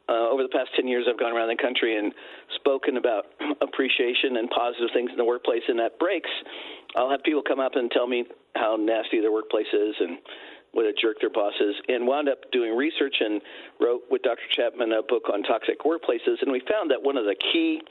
[0.09, 2.11] uh, over the past 10 years, I've gone around the country and
[2.55, 3.25] spoken about
[3.61, 5.63] appreciation and positive things in the workplace.
[5.67, 6.29] And at breaks,
[6.95, 10.17] I'll have people come up and tell me how nasty their workplace is and
[10.73, 11.75] what a jerk their boss is.
[11.87, 13.41] And wound up doing research and
[13.79, 14.43] wrote with Dr.
[14.51, 16.41] Chapman a book on toxic workplaces.
[16.41, 17.81] And we found that one of the key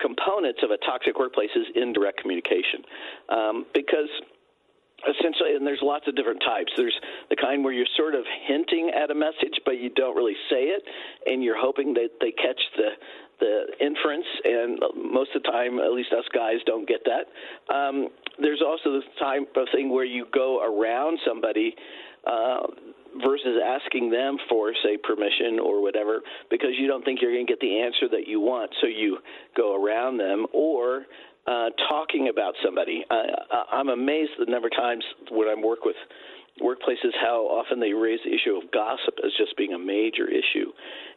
[0.00, 2.80] components of a toxic workplace is indirect communication,
[3.28, 4.08] um, because
[5.08, 6.72] essentially and there's lots of different types.
[6.76, 10.36] There's the kind where you're sort of hinting at a message but you don't really
[10.50, 10.82] say it
[11.26, 12.90] and you're hoping that they catch the
[13.40, 14.78] the inference and
[15.12, 17.74] most of the time at least us guys don't get that.
[17.74, 18.08] Um,
[18.38, 21.74] there's also this type of thing where you go around somebody
[22.26, 22.66] uh,
[23.24, 27.52] versus asking them for say permission or whatever because you don't think you're going to
[27.52, 29.18] get the answer that you want so you
[29.56, 31.06] go around them or
[31.46, 33.04] uh, talking about somebody.
[33.10, 35.96] Uh, I'm amazed the number of times when I work with
[36.60, 40.72] workplaces how often they raise the issue of gossip as just being a major issue.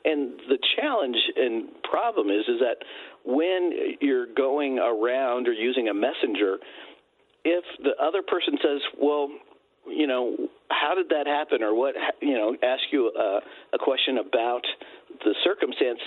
[0.05, 2.77] And the challenge and problem is is that
[3.25, 6.57] when you're going around or using a messenger,
[7.43, 9.29] if the other person says, "Well,
[9.87, 13.41] you know, how did that happen?" or what, you know, ask you a,
[13.73, 14.65] a question about
[15.25, 15.99] the circumstance,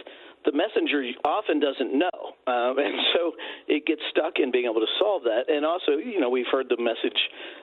[0.46, 3.32] the messenger often doesn't know, um, and so
[3.68, 5.50] it gets stuck in being able to solve that.
[5.52, 7.18] And also, you know, we've heard the message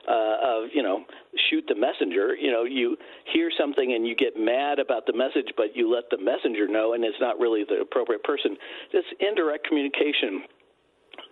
[0.07, 1.05] uh, of you know
[1.49, 2.35] shoot the messenger.
[2.35, 2.97] You know, you
[3.33, 6.93] hear something and you get mad about the message, but you let the messenger know,
[6.93, 8.57] and it's not really the appropriate person.
[8.91, 10.43] This indirect communication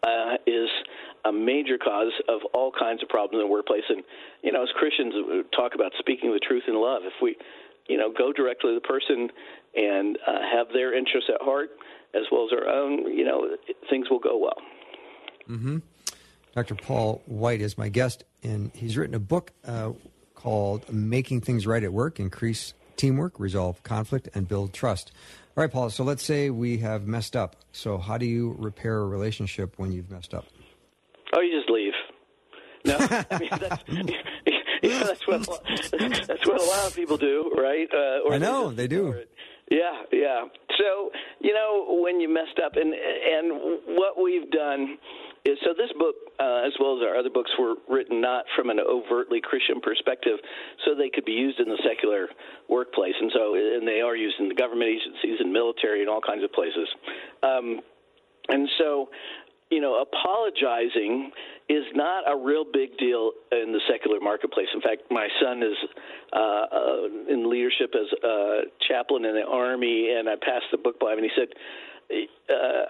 [0.03, 0.69] uh, is
[1.25, 3.85] a major cause of all kinds of problems in the workplace.
[3.89, 4.03] And
[4.41, 7.03] you know, as Christians, we talk about speaking the truth in love.
[7.03, 7.35] If we
[7.91, 9.29] you know, go directly to the person
[9.75, 11.71] and uh, have their interests at heart
[12.13, 13.55] as well as our own, you know,
[13.89, 14.57] things will go well.
[15.49, 15.77] Mm-hmm.
[16.55, 16.75] Dr.
[16.75, 19.91] Paul White is my guest, and he's written a book uh,
[20.35, 25.11] called Making Things Right at Work Increase Teamwork, Resolve Conflict, and Build Trust.
[25.55, 27.55] All right, Paul, so let's say we have messed up.
[27.71, 30.45] So, how do you repair a relationship when you've messed up?
[31.33, 31.93] Oh, you just leave.
[32.85, 32.97] No,
[33.31, 33.83] I mean that's
[34.81, 35.45] yeah, that's what
[36.27, 37.87] that's what a lot of people do, right?
[37.93, 39.15] Uh, or I know they do.
[39.69, 40.43] Yeah, yeah.
[40.77, 44.97] So you know when you messed up, and and what we've done
[45.45, 48.69] is so this book, uh, as well as our other books, were written not from
[48.69, 50.37] an overtly Christian perspective,
[50.85, 52.27] so they could be used in the secular
[52.69, 56.21] workplace, and so and they are used in the government agencies and military and all
[56.21, 56.87] kinds of places.
[57.43, 57.81] Um,
[58.49, 59.09] and so,
[59.71, 61.31] you know, apologizing
[61.69, 64.67] is not a real big deal in the secular marketplace.
[64.75, 65.77] In fact, my son is
[66.33, 70.99] uh, uh, in leadership as a chaplain in the army, and I passed the book
[70.99, 71.47] by him, and he said.
[72.49, 72.85] Uh,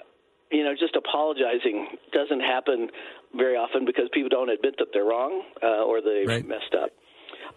[0.52, 2.90] you know, just apologizing doesn't happen
[3.38, 6.46] very often because people don't admit that they're wrong uh, or they've right.
[6.46, 6.90] messed up.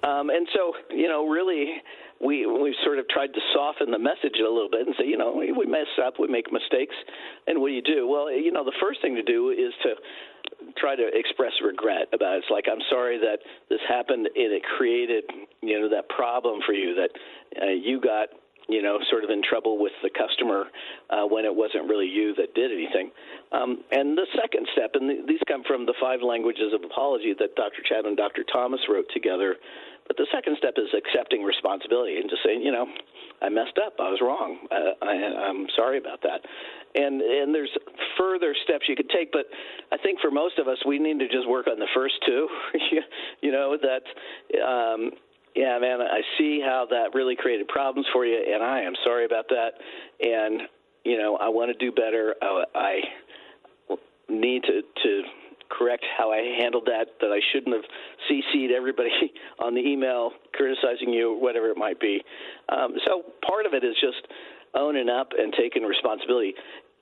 [0.05, 1.81] Um, and so, you know, really,
[2.21, 5.17] we we sort of tried to soften the message a little bit and say, you
[5.17, 6.95] know, we mess up, we make mistakes,
[7.47, 8.07] and what do you do?
[8.07, 9.95] Well, you know, the first thing to do is to
[10.77, 12.45] try to express regret about it.
[12.45, 13.39] It's like I'm sorry that
[13.69, 15.25] this happened and it created,
[15.63, 17.11] you know, that problem for you that
[17.63, 18.29] uh, you got
[18.69, 20.65] you know, sort of in trouble with the customer
[21.11, 23.11] uh, when it wasn't really you that did anything.
[23.53, 27.35] Um, and the second step, and th- these come from the five languages of apology
[27.39, 27.85] that Dr.
[27.87, 28.45] Chad and Dr.
[28.51, 29.57] Thomas wrote together.
[30.07, 32.87] But the second step is accepting responsibility and just saying, you know,
[33.41, 33.95] I messed up.
[33.99, 34.59] I was wrong.
[34.71, 35.13] Uh, I,
[35.49, 36.45] I'm sorry about that.
[36.95, 37.73] And and there's
[38.19, 39.47] further steps you could take, but
[39.91, 42.49] I think for most of us, we need to just work on the first two.
[43.43, 44.05] you know that
[44.61, 45.11] um,
[45.55, 49.25] yeah, man, I see how that really created problems for you, and I am sorry
[49.25, 49.73] about that.
[50.21, 50.63] And
[51.05, 52.35] you know, I want to do better.
[52.43, 53.01] I, I
[54.29, 55.23] need to to
[55.71, 57.07] correct how I handled that.
[57.21, 57.85] That I shouldn't have
[58.31, 59.11] CC'd everybody
[59.59, 62.23] on the email criticizing you, whatever it might be.
[62.69, 64.27] Um, so part of it is just
[64.75, 66.55] owning up and taking responsibility.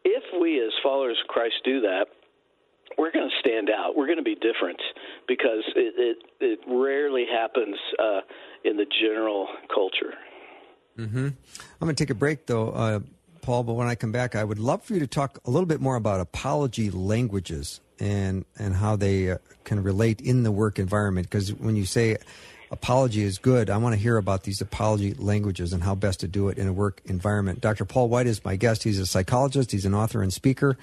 [0.05, 2.07] If we, as followers of Christ, do that,
[2.99, 3.97] we're going to stand out.
[3.97, 4.81] We're going to be different
[5.27, 8.21] because it it, it rarely happens uh,
[8.65, 10.15] in the general culture.
[10.99, 11.29] Mm-hmm.
[11.29, 11.35] I'm
[11.81, 13.01] going to take a break though, uh,
[13.41, 13.63] Paul.
[13.63, 15.81] But when I come back, I would love for you to talk a little bit
[15.81, 21.31] more about apology languages and and how they uh, can relate in the work environment.
[21.31, 22.17] Because when you say
[22.71, 26.29] apology is good, I want to hear about these apology languages and how best to
[26.29, 27.61] do it in a work environment.
[27.61, 27.85] Dr.
[27.85, 28.83] Paul White is my guest.
[28.83, 29.71] He's a psychologist.
[29.71, 30.77] He's an author and speaker.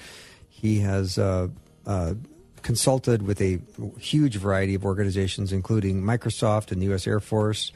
[0.50, 1.50] He has uh,
[1.86, 2.14] uh,
[2.62, 3.60] consulted with a
[4.00, 7.06] huge variety of organizations, including Microsoft and the U.S.
[7.06, 7.74] Air Force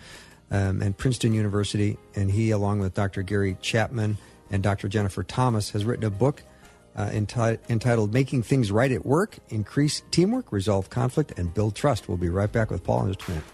[0.52, 1.98] um, and Princeton University.
[2.16, 3.24] And he, along with Dr.
[3.24, 4.18] Gary Chapman
[4.50, 4.88] and Dr.
[4.88, 6.44] Jennifer Thomas, has written a book
[6.96, 12.08] uh, enti- entitled Making Things Right at Work Increase Teamwork, Resolve Conflict, and Build Trust.
[12.08, 13.46] We'll be right back with Paul in just a minute.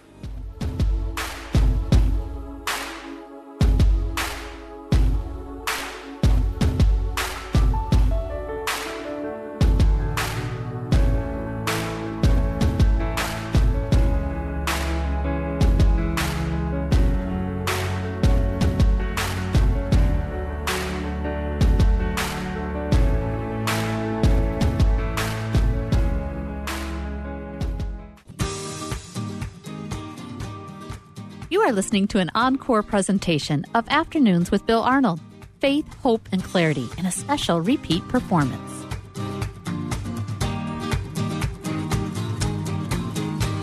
[31.90, 35.20] Listening to an encore presentation of Afternoons with Bill Arnold
[35.60, 38.86] Faith, Hope, and Clarity in a special repeat performance.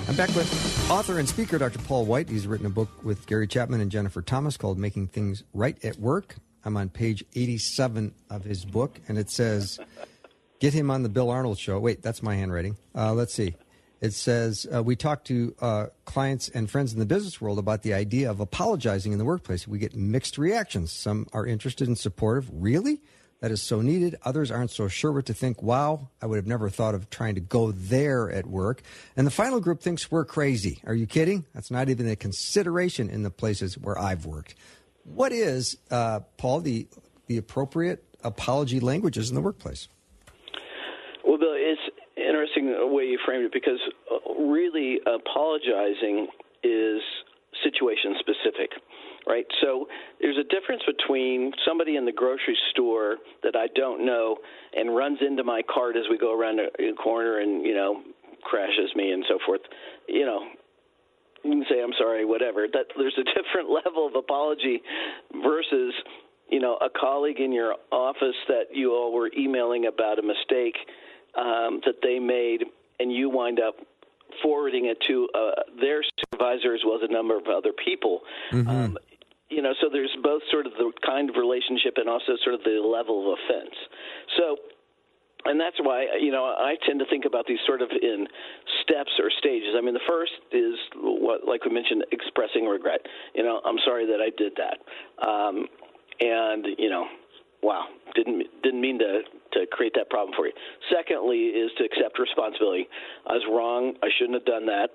[0.09, 1.79] I'm back with author and speaker Dr.
[1.79, 2.29] Paul White.
[2.29, 5.97] He's written a book with Gary Chapman and Jennifer Thomas called Making Things Right at
[6.01, 6.35] Work.
[6.65, 9.79] I'm on page 87 of his book, and it says,
[10.59, 11.79] Get him on the Bill Arnold show.
[11.79, 12.77] Wait, that's my handwriting.
[12.93, 13.55] Uh, let's see.
[14.01, 17.83] It says uh, we talk to uh, clients and friends in the business world about
[17.83, 19.67] the idea of apologizing in the workplace.
[19.67, 20.93] We get mixed reactions.
[20.93, 22.51] Some are interested and supportive.
[22.53, 23.01] Really?
[23.41, 24.17] That is so needed.
[24.23, 25.63] Others aren't so sure what to think.
[25.63, 28.83] Wow, I would have never thought of trying to go there at work.
[29.17, 30.81] And the final group thinks we're crazy.
[30.87, 31.45] Are you kidding?
[31.55, 34.55] That's not even a consideration in the places where I've worked.
[35.05, 36.89] What is, uh, Paul, the
[37.27, 39.89] the appropriate apology languages in the workplace?
[42.69, 46.29] Interesting way you framed it because uh, really apologizing
[46.63, 47.01] is
[47.63, 48.71] situation specific
[49.27, 49.47] right?
[49.61, 49.87] So
[50.21, 54.37] there's a difference between somebody in the grocery store that I don't know
[54.75, 58.03] and runs into my cart as we go around a corner and you know
[58.43, 59.63] crashes me and so forth.
[60.09, 60.41] You know,
[61.43, 62.67] you can say I'm sorry, whatever.
[62.73, 64.81] That there's a different level of apology
[65.43, 65.93] versus
[66.49, 70.77] you know a colleague in your office that you all were emailing about a mistake
[71.37, 72.65] um, that they made,
[73.01, 73.77] and you wind up
[74.43, 78.21] forwarding it to uh, their supervisor as well as a number of other people.
[78.53, 78.69] Mm-hmm.
[78.69, 78.99] Um,
[79.49, 82.65] you know, so there's both sort of the kind of relationship and also sort of
[82.65, 83.75] the level of offense.
[84.37, 84.57] So
[85.47, 88.27] and that's why you know I tend to think about these sort of in
[88.83, 89.75] steps or stages.
[89.77, 93.01] I mean, the first is what, like we mentioned, expressing regret.
[93.35, 94.79] You know, I'm sorry that I did that,
[95.25, 95.67] um,
[96.21, 97.07] and you know,
[97.63, 100.53] wow, didn't didn't mean to to create that problem for you.
[100.95, 102.89] Secondly, is to accept responsibility.
[103.27, 103.95] I was wrong.
[104.03, 104.91] I shouldn't have done that.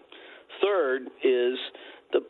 [0.62, 1.57] Third is
[2.12, 2.22] the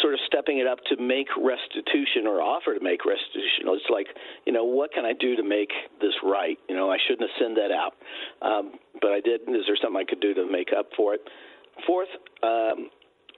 [0.00, 3.68] sort of stepping it up to make restitution or offer to make restitution.
[3.68, 4.06] It's like,
[4.46, 5.70] you know, what can I do to make
[6.00, 6.58] this right?
[6.68, 7.94] You know, I shouldn't have sent that out,
[8.40, 9.42] um, but I did.
[9.42, 11.20] Is there something I could do to make up for it?
[11.86, 12.08] Fourth,
[12.42, 12.88] um,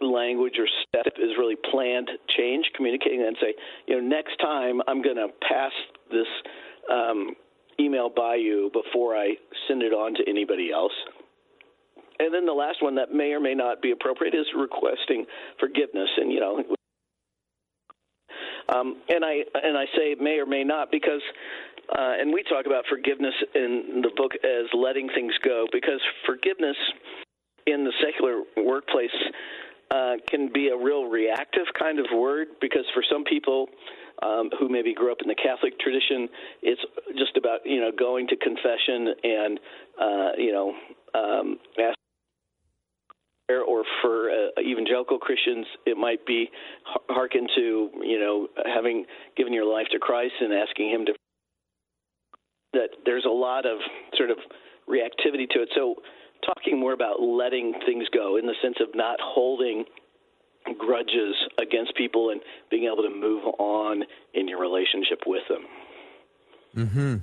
[0.00, 3.54] language or step is really planned change, communicating and say,
[3.86, 5.72] you know, next time I'm going to pass
[6.10, 6.26] this
[6.90, 7.34] um,
[7.80, 9.34] email by you before I
[9.66, 10.92] send it on to anybody else.
[12.18, 15.24] And then the last one that may or may not be appropriate is requesting
[15.60, 16.08] forgiveness.
[16.16, 16.64] And you know,
[18.68, 21.22] um, and I and I say may or may not because,
[21.96, 26.76] uh, and we talk about forgiveness in the book as letting things go because forgiveness
[27.66, 29.14] in the secular workplace
[29.90, 33.68] uh, can be a real reactive kind of word because for some people
[34.22, 36.28] um, who maybe grew up in the Catholic tradition,
[36.62, 36.82] it's
[37.16, 39.60] just about you know going to confession and
[40.00, 40.74] uh, you know
[41.14, 41.58] um,
[43.50, 46.50] or for uh, evangelical Christians, it might be
[47.08, 49.04] hearken to you know having
[49.36, 51.12] given your life to Christ and asking Him to.
[52.74, 53.78] That there's a lot of
[54.16, 54.38] sort of
[54.88, 55.70] reactivity to it.
[55.74, 55.96] So,
[56.44, 59.84] talking more about letting things go in the sense of not holding
[60.78, 66.88] grudges against people and being able to move on in your relationship with them.
[66.88, 67.16] Hmm.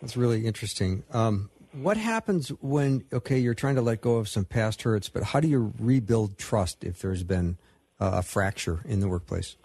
[0.00, 1.04] That's really interesting.
[1.12, 5.22] Um, what happens when okay you're trying to let go of some past hurts but
[5.22, 7.58] how do you rebuild trust if there's been
[8.00, 9.56] a fracture in the workplace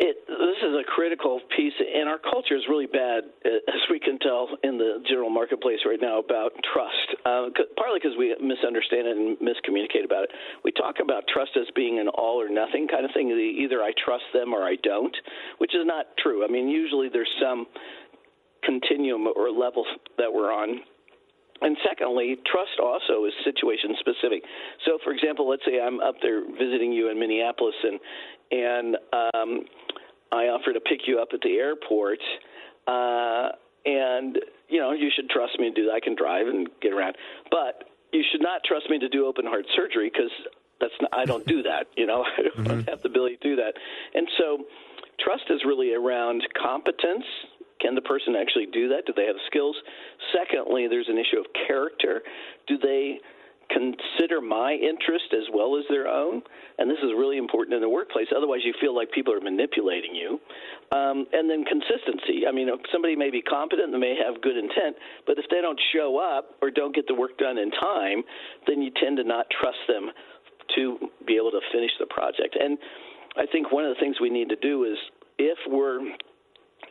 [0.00, 4.18] it, this is a critical piece and our culture is really bad as we can
[4.18, 7.46] tell in the general marketplace right now about trust uh,
[7.78, 10.30] partly because we misunderstand it and miscommunicate about it
[10.66, 13.92] we talk about trust as being an all or nothing kind of thing either i
[14.04, 15.14] trust them or i don't
[15.58, 17.66] which is not true i mean usually there's some
[18.64, 19.84] continuum or level
[20.16, 20.80] that we're on.
[21.60, 24.44] And secondly, trust also is situation specific.
[24.86, 27.98] So, for example, let's say I'm up there visiting you in Minneapolis, and
[28.50, 29.60] and um,
[30.32, 32.18] I offer to pick you up at the airport,
[32.86, 33.50] uh,
[33.84, 35.94] and you know you should trust me to do that.
[35.94, 37.16] I can drive and get around,
[37.50, 40.30] but you should not trust me to do open heart surgery because
[40.80, 41.86] that's not, I don't do that.
[41.96, 42.90] You know, I don't mm-hmm.
[42.90, 43.74] have the ability to do that,
[44.14, 44.64] and so
[45.20, 47.24] trust is really around competence
[47.80, 49.06] can the person actually do that?
[49.06, 49.76] Do they have the skills?
[50.34, 52.22] Secondly, there's an issue of character.
[52.66, 53.20] Do they
[53.70, 56.42] consider my interest as well as their own?
[56.78, 58.26] And this is really important in the workplace.
[58.36, 60.40] Otherwise, you feel like people are manipulating you.
[60.90, 62.48] Um, and then consistency.
[62.48, 64.96] I mean, somebody may be competent, they may have good intent,
[65.26, 68.22] but if they don't show up or don't get the work done in time,
[68.66, 70.10] then you tend to not trust them
[70.76, 72.56] to be able to finish the project.
[72.58, 72.78] And
[73.36, 74.96] I think one of the things we need to do is
[75.38, 76.00] if we're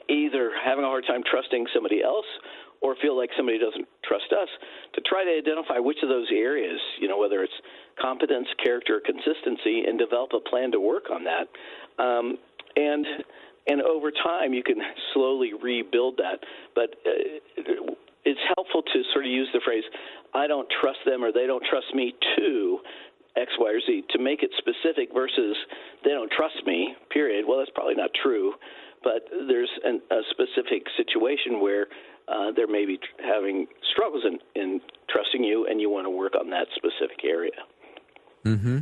[0.10, 2.26] either having a hard time trusting somebody else
[2.82, 4.50] or feel like somebody doesn't trust us
[4.94, 7.54] to try to identify which of those areas, you know, whether it's
[8.00, 11.48] competence, character, consistency, and develop a plan to work on that.
[12.02, 12.38] Um,
[12.76, 13.06] and
[13.68, 14.78] and over time, you can
[15.14, 16.40] slowly rebuild that.
[16.74, 17.92] But uh,
[18.24, 19.84] it's helpful to sort of use the phrase,
[20.34, 22.80] "I don't trust them" or "They don't trust me" to
[23.36, 25.58] X, Y, or Z to make it specific versus
[26.04, 26.96] they don't trust me.
[27.10, 27.46] Period.
[27.48, 28.54] Well, that's probably not true
[29.04, 31.88] but there's an, a specific situation where
[32.28, 36.34] uh, there may be having struggles in, in trusting you, and you want to work
[36.40, 37.52] on that specific area.
[38.46, 38.80] Mm-hmm.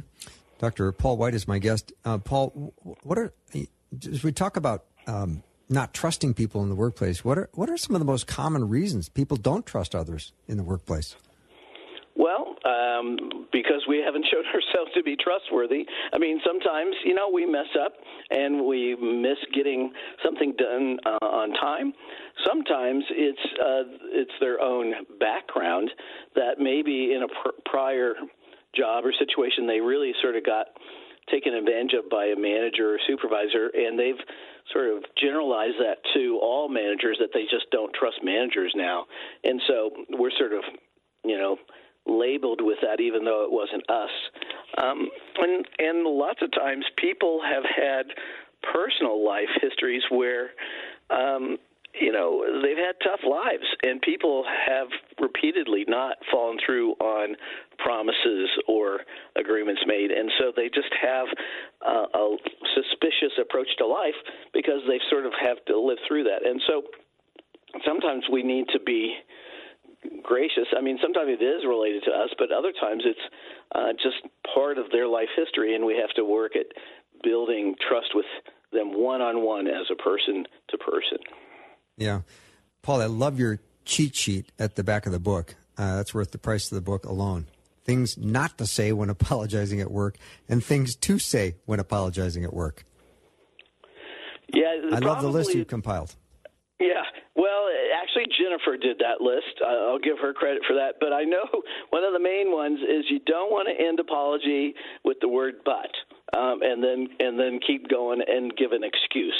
[0.60, 0.92] Dr.
[0.92, 1.94] Paul White is my guest.
[2.04, 2.74] Uh, Paul,
[3.04, 3.34] what are
[4.08, 7.26] as we talk about um, not trusting people in the workplace?
[7.26, 10.58] What are what are some of the most common reasons people don't trust others in
[10.58, 11.16] the workplace?
[12.16, 15.86] Well, um, because we haven't shown ourselves to be trustworthy.
[16.14, 17.94] I mean, sometimes, you know, we mess up
[18.32, 19.92] and we miss getting
[20.24, 21.94] something done uh, on time.
[22.48, 25.90] Sometimes it's uh, it's their own background
[26.36, 28.14] that maybe in a pr- prior
[28.76, 30.68] job or situation they really sort of got
[31.32, 34.20] taken advantage of by a manager or supervisor, and they've
[34.72, 39.06] sort of generalized that to all managers that they just don't trust managers now.
[39.44, 40.64] And so we're sort of,
[41.24, 41.58] you know,
[42.06, 44.12] labeled with that, even though it wasn't us.
[44.78, 48.08] Um, and and lots of times people have had
[48.74, 50.52] personal life histories where.
[51.10, 51.58] Um,
[52.00, 54.88] you know they've had tough lives and people have
[55.20, 57.36] repeatedly not fallen through on
[57.78, 59.00] promises or
[59.38, 61.28] agreements made and so they just have
[61.86, 62.36] uh, a
[62.76, 64.16] suspicious approach to life
[64.54, 66.84] because they sort of have to live through that and so
[67.86, 69.16] sometimes we need to be
[70.24, 70.68] gracious.
[70.78, 73.20] I mean, sometimes it is related to us, but other times it's
[73.74, 74.18] uh, just
[74.54, 76.66] part of their life history, and we have to work at
[77.24, 78.26] building trust with
[78.72, 81.18] them one on one as a person to person.
[81.98, 82.22] Yeah.
[82.82, 85.56] Paul, I love your cheat sheet at the back of the book.
[85.78, 87.48] Uh, that's worth the price of the book alone.
[87.84, 90.18] Things not to say when apologizing at work,
[90.50, 92.86] and things to say when apologizing at work.
[94.54, 96.16] Yeah, I love the list you compiled.
[96.80, 97.02] Yeah,
[97.36, 97.68] well,
[98.16, 99.62] actually, Jennifer did that list.
[99.66, 100.96] I'll give her credit for that.
[101.00, 101.46] But I know
[101.90, 105.56] one of the main ones is you don't want to end apology with the word
[105.64, 105.92] "but,"
[106.38, 109.38] um, and then and then keep going and give an excuse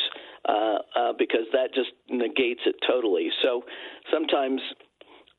[0.48, 3.30] uh, uh, because that just negates it totally.
[3.42, 3.64] So
[4.12, 4.62] sometimes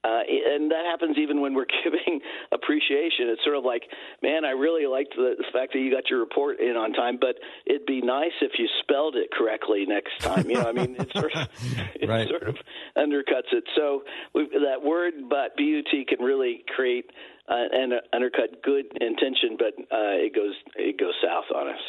[0.06, 0.22] uh,
[0.54, 2.20] and that happens even when we're giving
[2.52, 3.26] appreciation.
[3.32, 3.82] It's sort of like,
[4.22, 7.18] man, I really liked the, the fact that you got your report in on time,
[7.20, 7.36] but
[7.66, 10.48] it'd be nice if you spelled it correctly next time.
[10.48, 11.48] You know, I mean, it sort of
[11.94, 12.28] it right.
[12.28, 12.56] sort of
[12.96, 13.64] undercuts it.
[13.74, 14.02] So
[14.34, 17.10] that word, but but can really create
[17.48, 21.80] uh, and undercut good intention, but uh, it goes it goes south on us.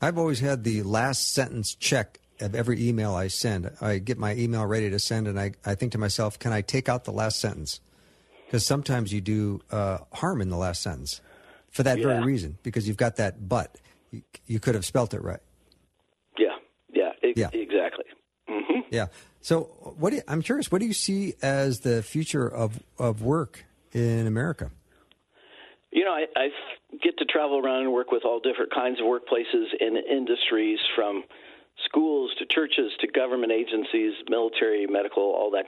[0.00, 3.70] I've always had the last sentence check of every email I send.
[3.80, 6.62] I get my email ready to send, and I, I think to myself, can I
[6.62, 7.80] take out the last sentence?
[8.46, 11.20] Because sometimes you do uh, harm in the last sentence
[11.70, 12.06] for that yeah.
[12.06, 13.76] very reason, because you've got that but.
[14.10, 15.40] You, you could have spelt it right.
[16.38, 16.56] Yeah,
[16.92, 17.48] yeah, yeah.
[17.52, 18.04] exactly.
[18.48, 18.80] Mm-hmm.
[18.90, 19.06] Yeah.
[19.40, 19.62] So,
[19.98, 24.26] what you, I'm curious, what do you see as the future of, of work in
[24.26, 24.70] America?
[25.90, 26.48] You know, I, I
[27.02, 31.24] get to travel around and work with all different kinds of workplaces and industries from
[31.84, 35.66] schools to churches to government agencies, military, medical, all that.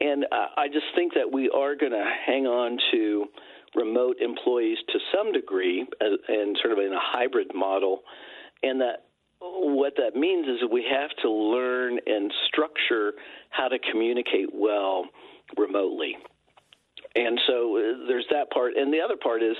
[0.00, 3.26] And uh, I just think that we are going to hang on to
[3.74, 8.00] remote employees to some degree uh, and sort of in a hybrid model.
[8.62, 9.04] And that
[9.40, 13.14] what that means is that we have to learn and structure
[13.48, 15.06] how to communicate well
[15.56, 16.16] remotely.
[17.14, 18.74] And so uh, there's that part.
[18.76, 19.56] And the other part is,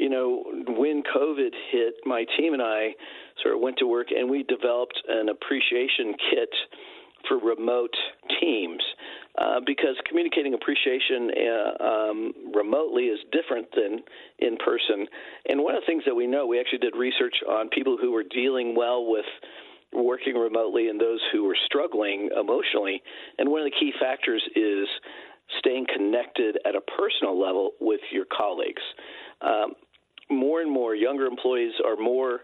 [0.00, 2.94] you know, when COVID hit, my team and I
[3.42, 6.48] sort of went to work and we developed an appreciation kit
[7.28, 7.94] for remote
[8.40, 8.82] teams
[9.36, 14.00] uh, because communicating appreciation uh, um, remotely is different than
[14.38, 15.06] in person.
[15.48, 18.10] And one of the things that we know, we actually did research on people who
[18.10, 19.26] were dealing well with
[19.92, 23.02] working remotely and those who were struggling emotionally.
[23.38, 24.88] And one of the key factors is
[25.58, 28.82] staying connected at a personal level with your colleagues.
[29.42, 29.74] Um,
[30.30, 32.40] more and more younger employees are more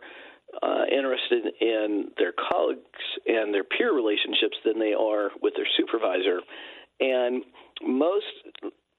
[0.62, 2.80] uh, interested in their colleagues
[3.26, 6.41] and their peer relationships than they are with their supervisor.
[7.01, 7.45] And
[7.82, 8.26] most,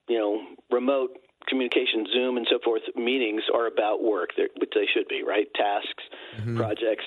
[0.08, 1.18] you know, remote
[1.48, 5.48] communication, Zoom and so forth, meetings are about work, which they should be, right?
[5.56, 6.04] Tasks,
[6.38, 6.58] mm-hmm.
[6.58, 7.06] projects,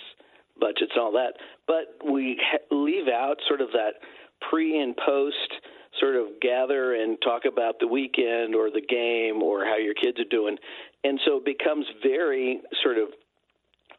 [0.59, 1.35] budgets, and all that.
[1.67, 4.01] But we ha- leave out sort of that
[4.49, 5.53] pre and post
[5.99, 10.19] sort of gather and talk about the weekend or the game or how your kids
[10.21, 10.57] are doing.
[11.03, 13.09] And so it becomes very sort of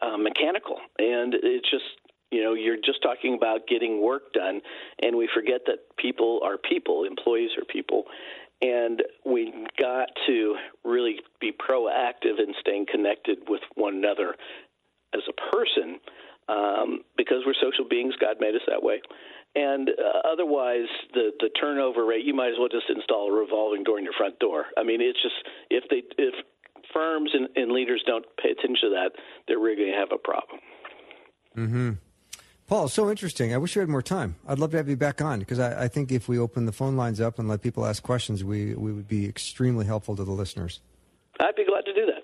[0.01, 1.83] uh, mechanical, and it's just
[2.31, 4.61] you know you're just talking about getting work done,
[5.01, 8.05] and we forget that people are people, employees are people,
[8.61, 14.35] and we got to really be proactive in staying connected with one another
[15.13, 15.99] as a person
[16.47, 18.13] um, because we're social beings.
[18.19, 19.01] God made us that way.
[19.53, 23.83] And uh, otherwise, the the turnover rate, you might as well just install a revolving
[23.83, 24.65] door in your front door.
[24.77, 25.35] I mean, it's just
[25.69, 26.33] if they if
[26.93, 29.11] firms and, and leaders don't pay attention to that,
[29.47, 30.59] they're really going to have a problem.
[31.55, 31.91] Hmm.
[32.67, 33.53] Paul, so interesting.
[33.53, 34.35] I wish you had more time.
[34.47, 36.71] I'd love to have you back on because I, I, think if we open the
[36.71, 40.23] phone lines up and let people ask questions, we, we would be extremely helpful to
[40.23, 40.79] the listeners.
[41.41, 42.23] I'd be glad to do that.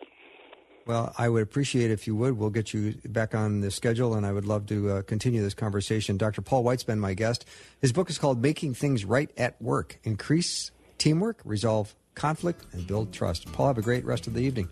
[0.88, 2.38] Well, I would appreciate if you would.
[2.38, 5.53] We'll get you back on the schedule, and I would love to uh, continue this
[5.53, 6.15] conversation.
[6.15, 6.41] Dr.
[6.41, 7.45] Paul White's been my guest.
[7.81, 13.13] His book is called Making Things Right at Work Increase Teamwork, Resolve conflict and build
[13.13, 13.51] trust.
[13.51, 14.69] Paul, have a great rest of the evening.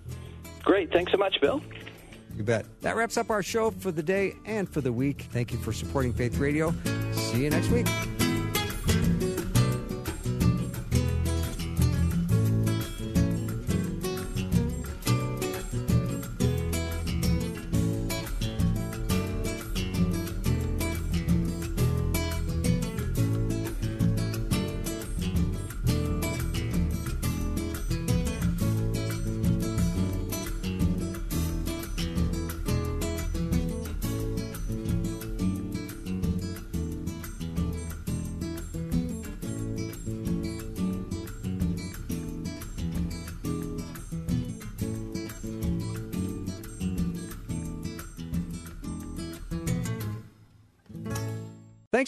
[0.63, 0.91] Great.
[0.91, 1.61] Thanks so much, Bill.
[2.35, 2.65] You bet.
[2.81, 5.27] That wraps up our show for the day and for the week.
[5.31, 6.73] Thank you for supporting Faith Radio.
[7.11, 7.87] See you next week.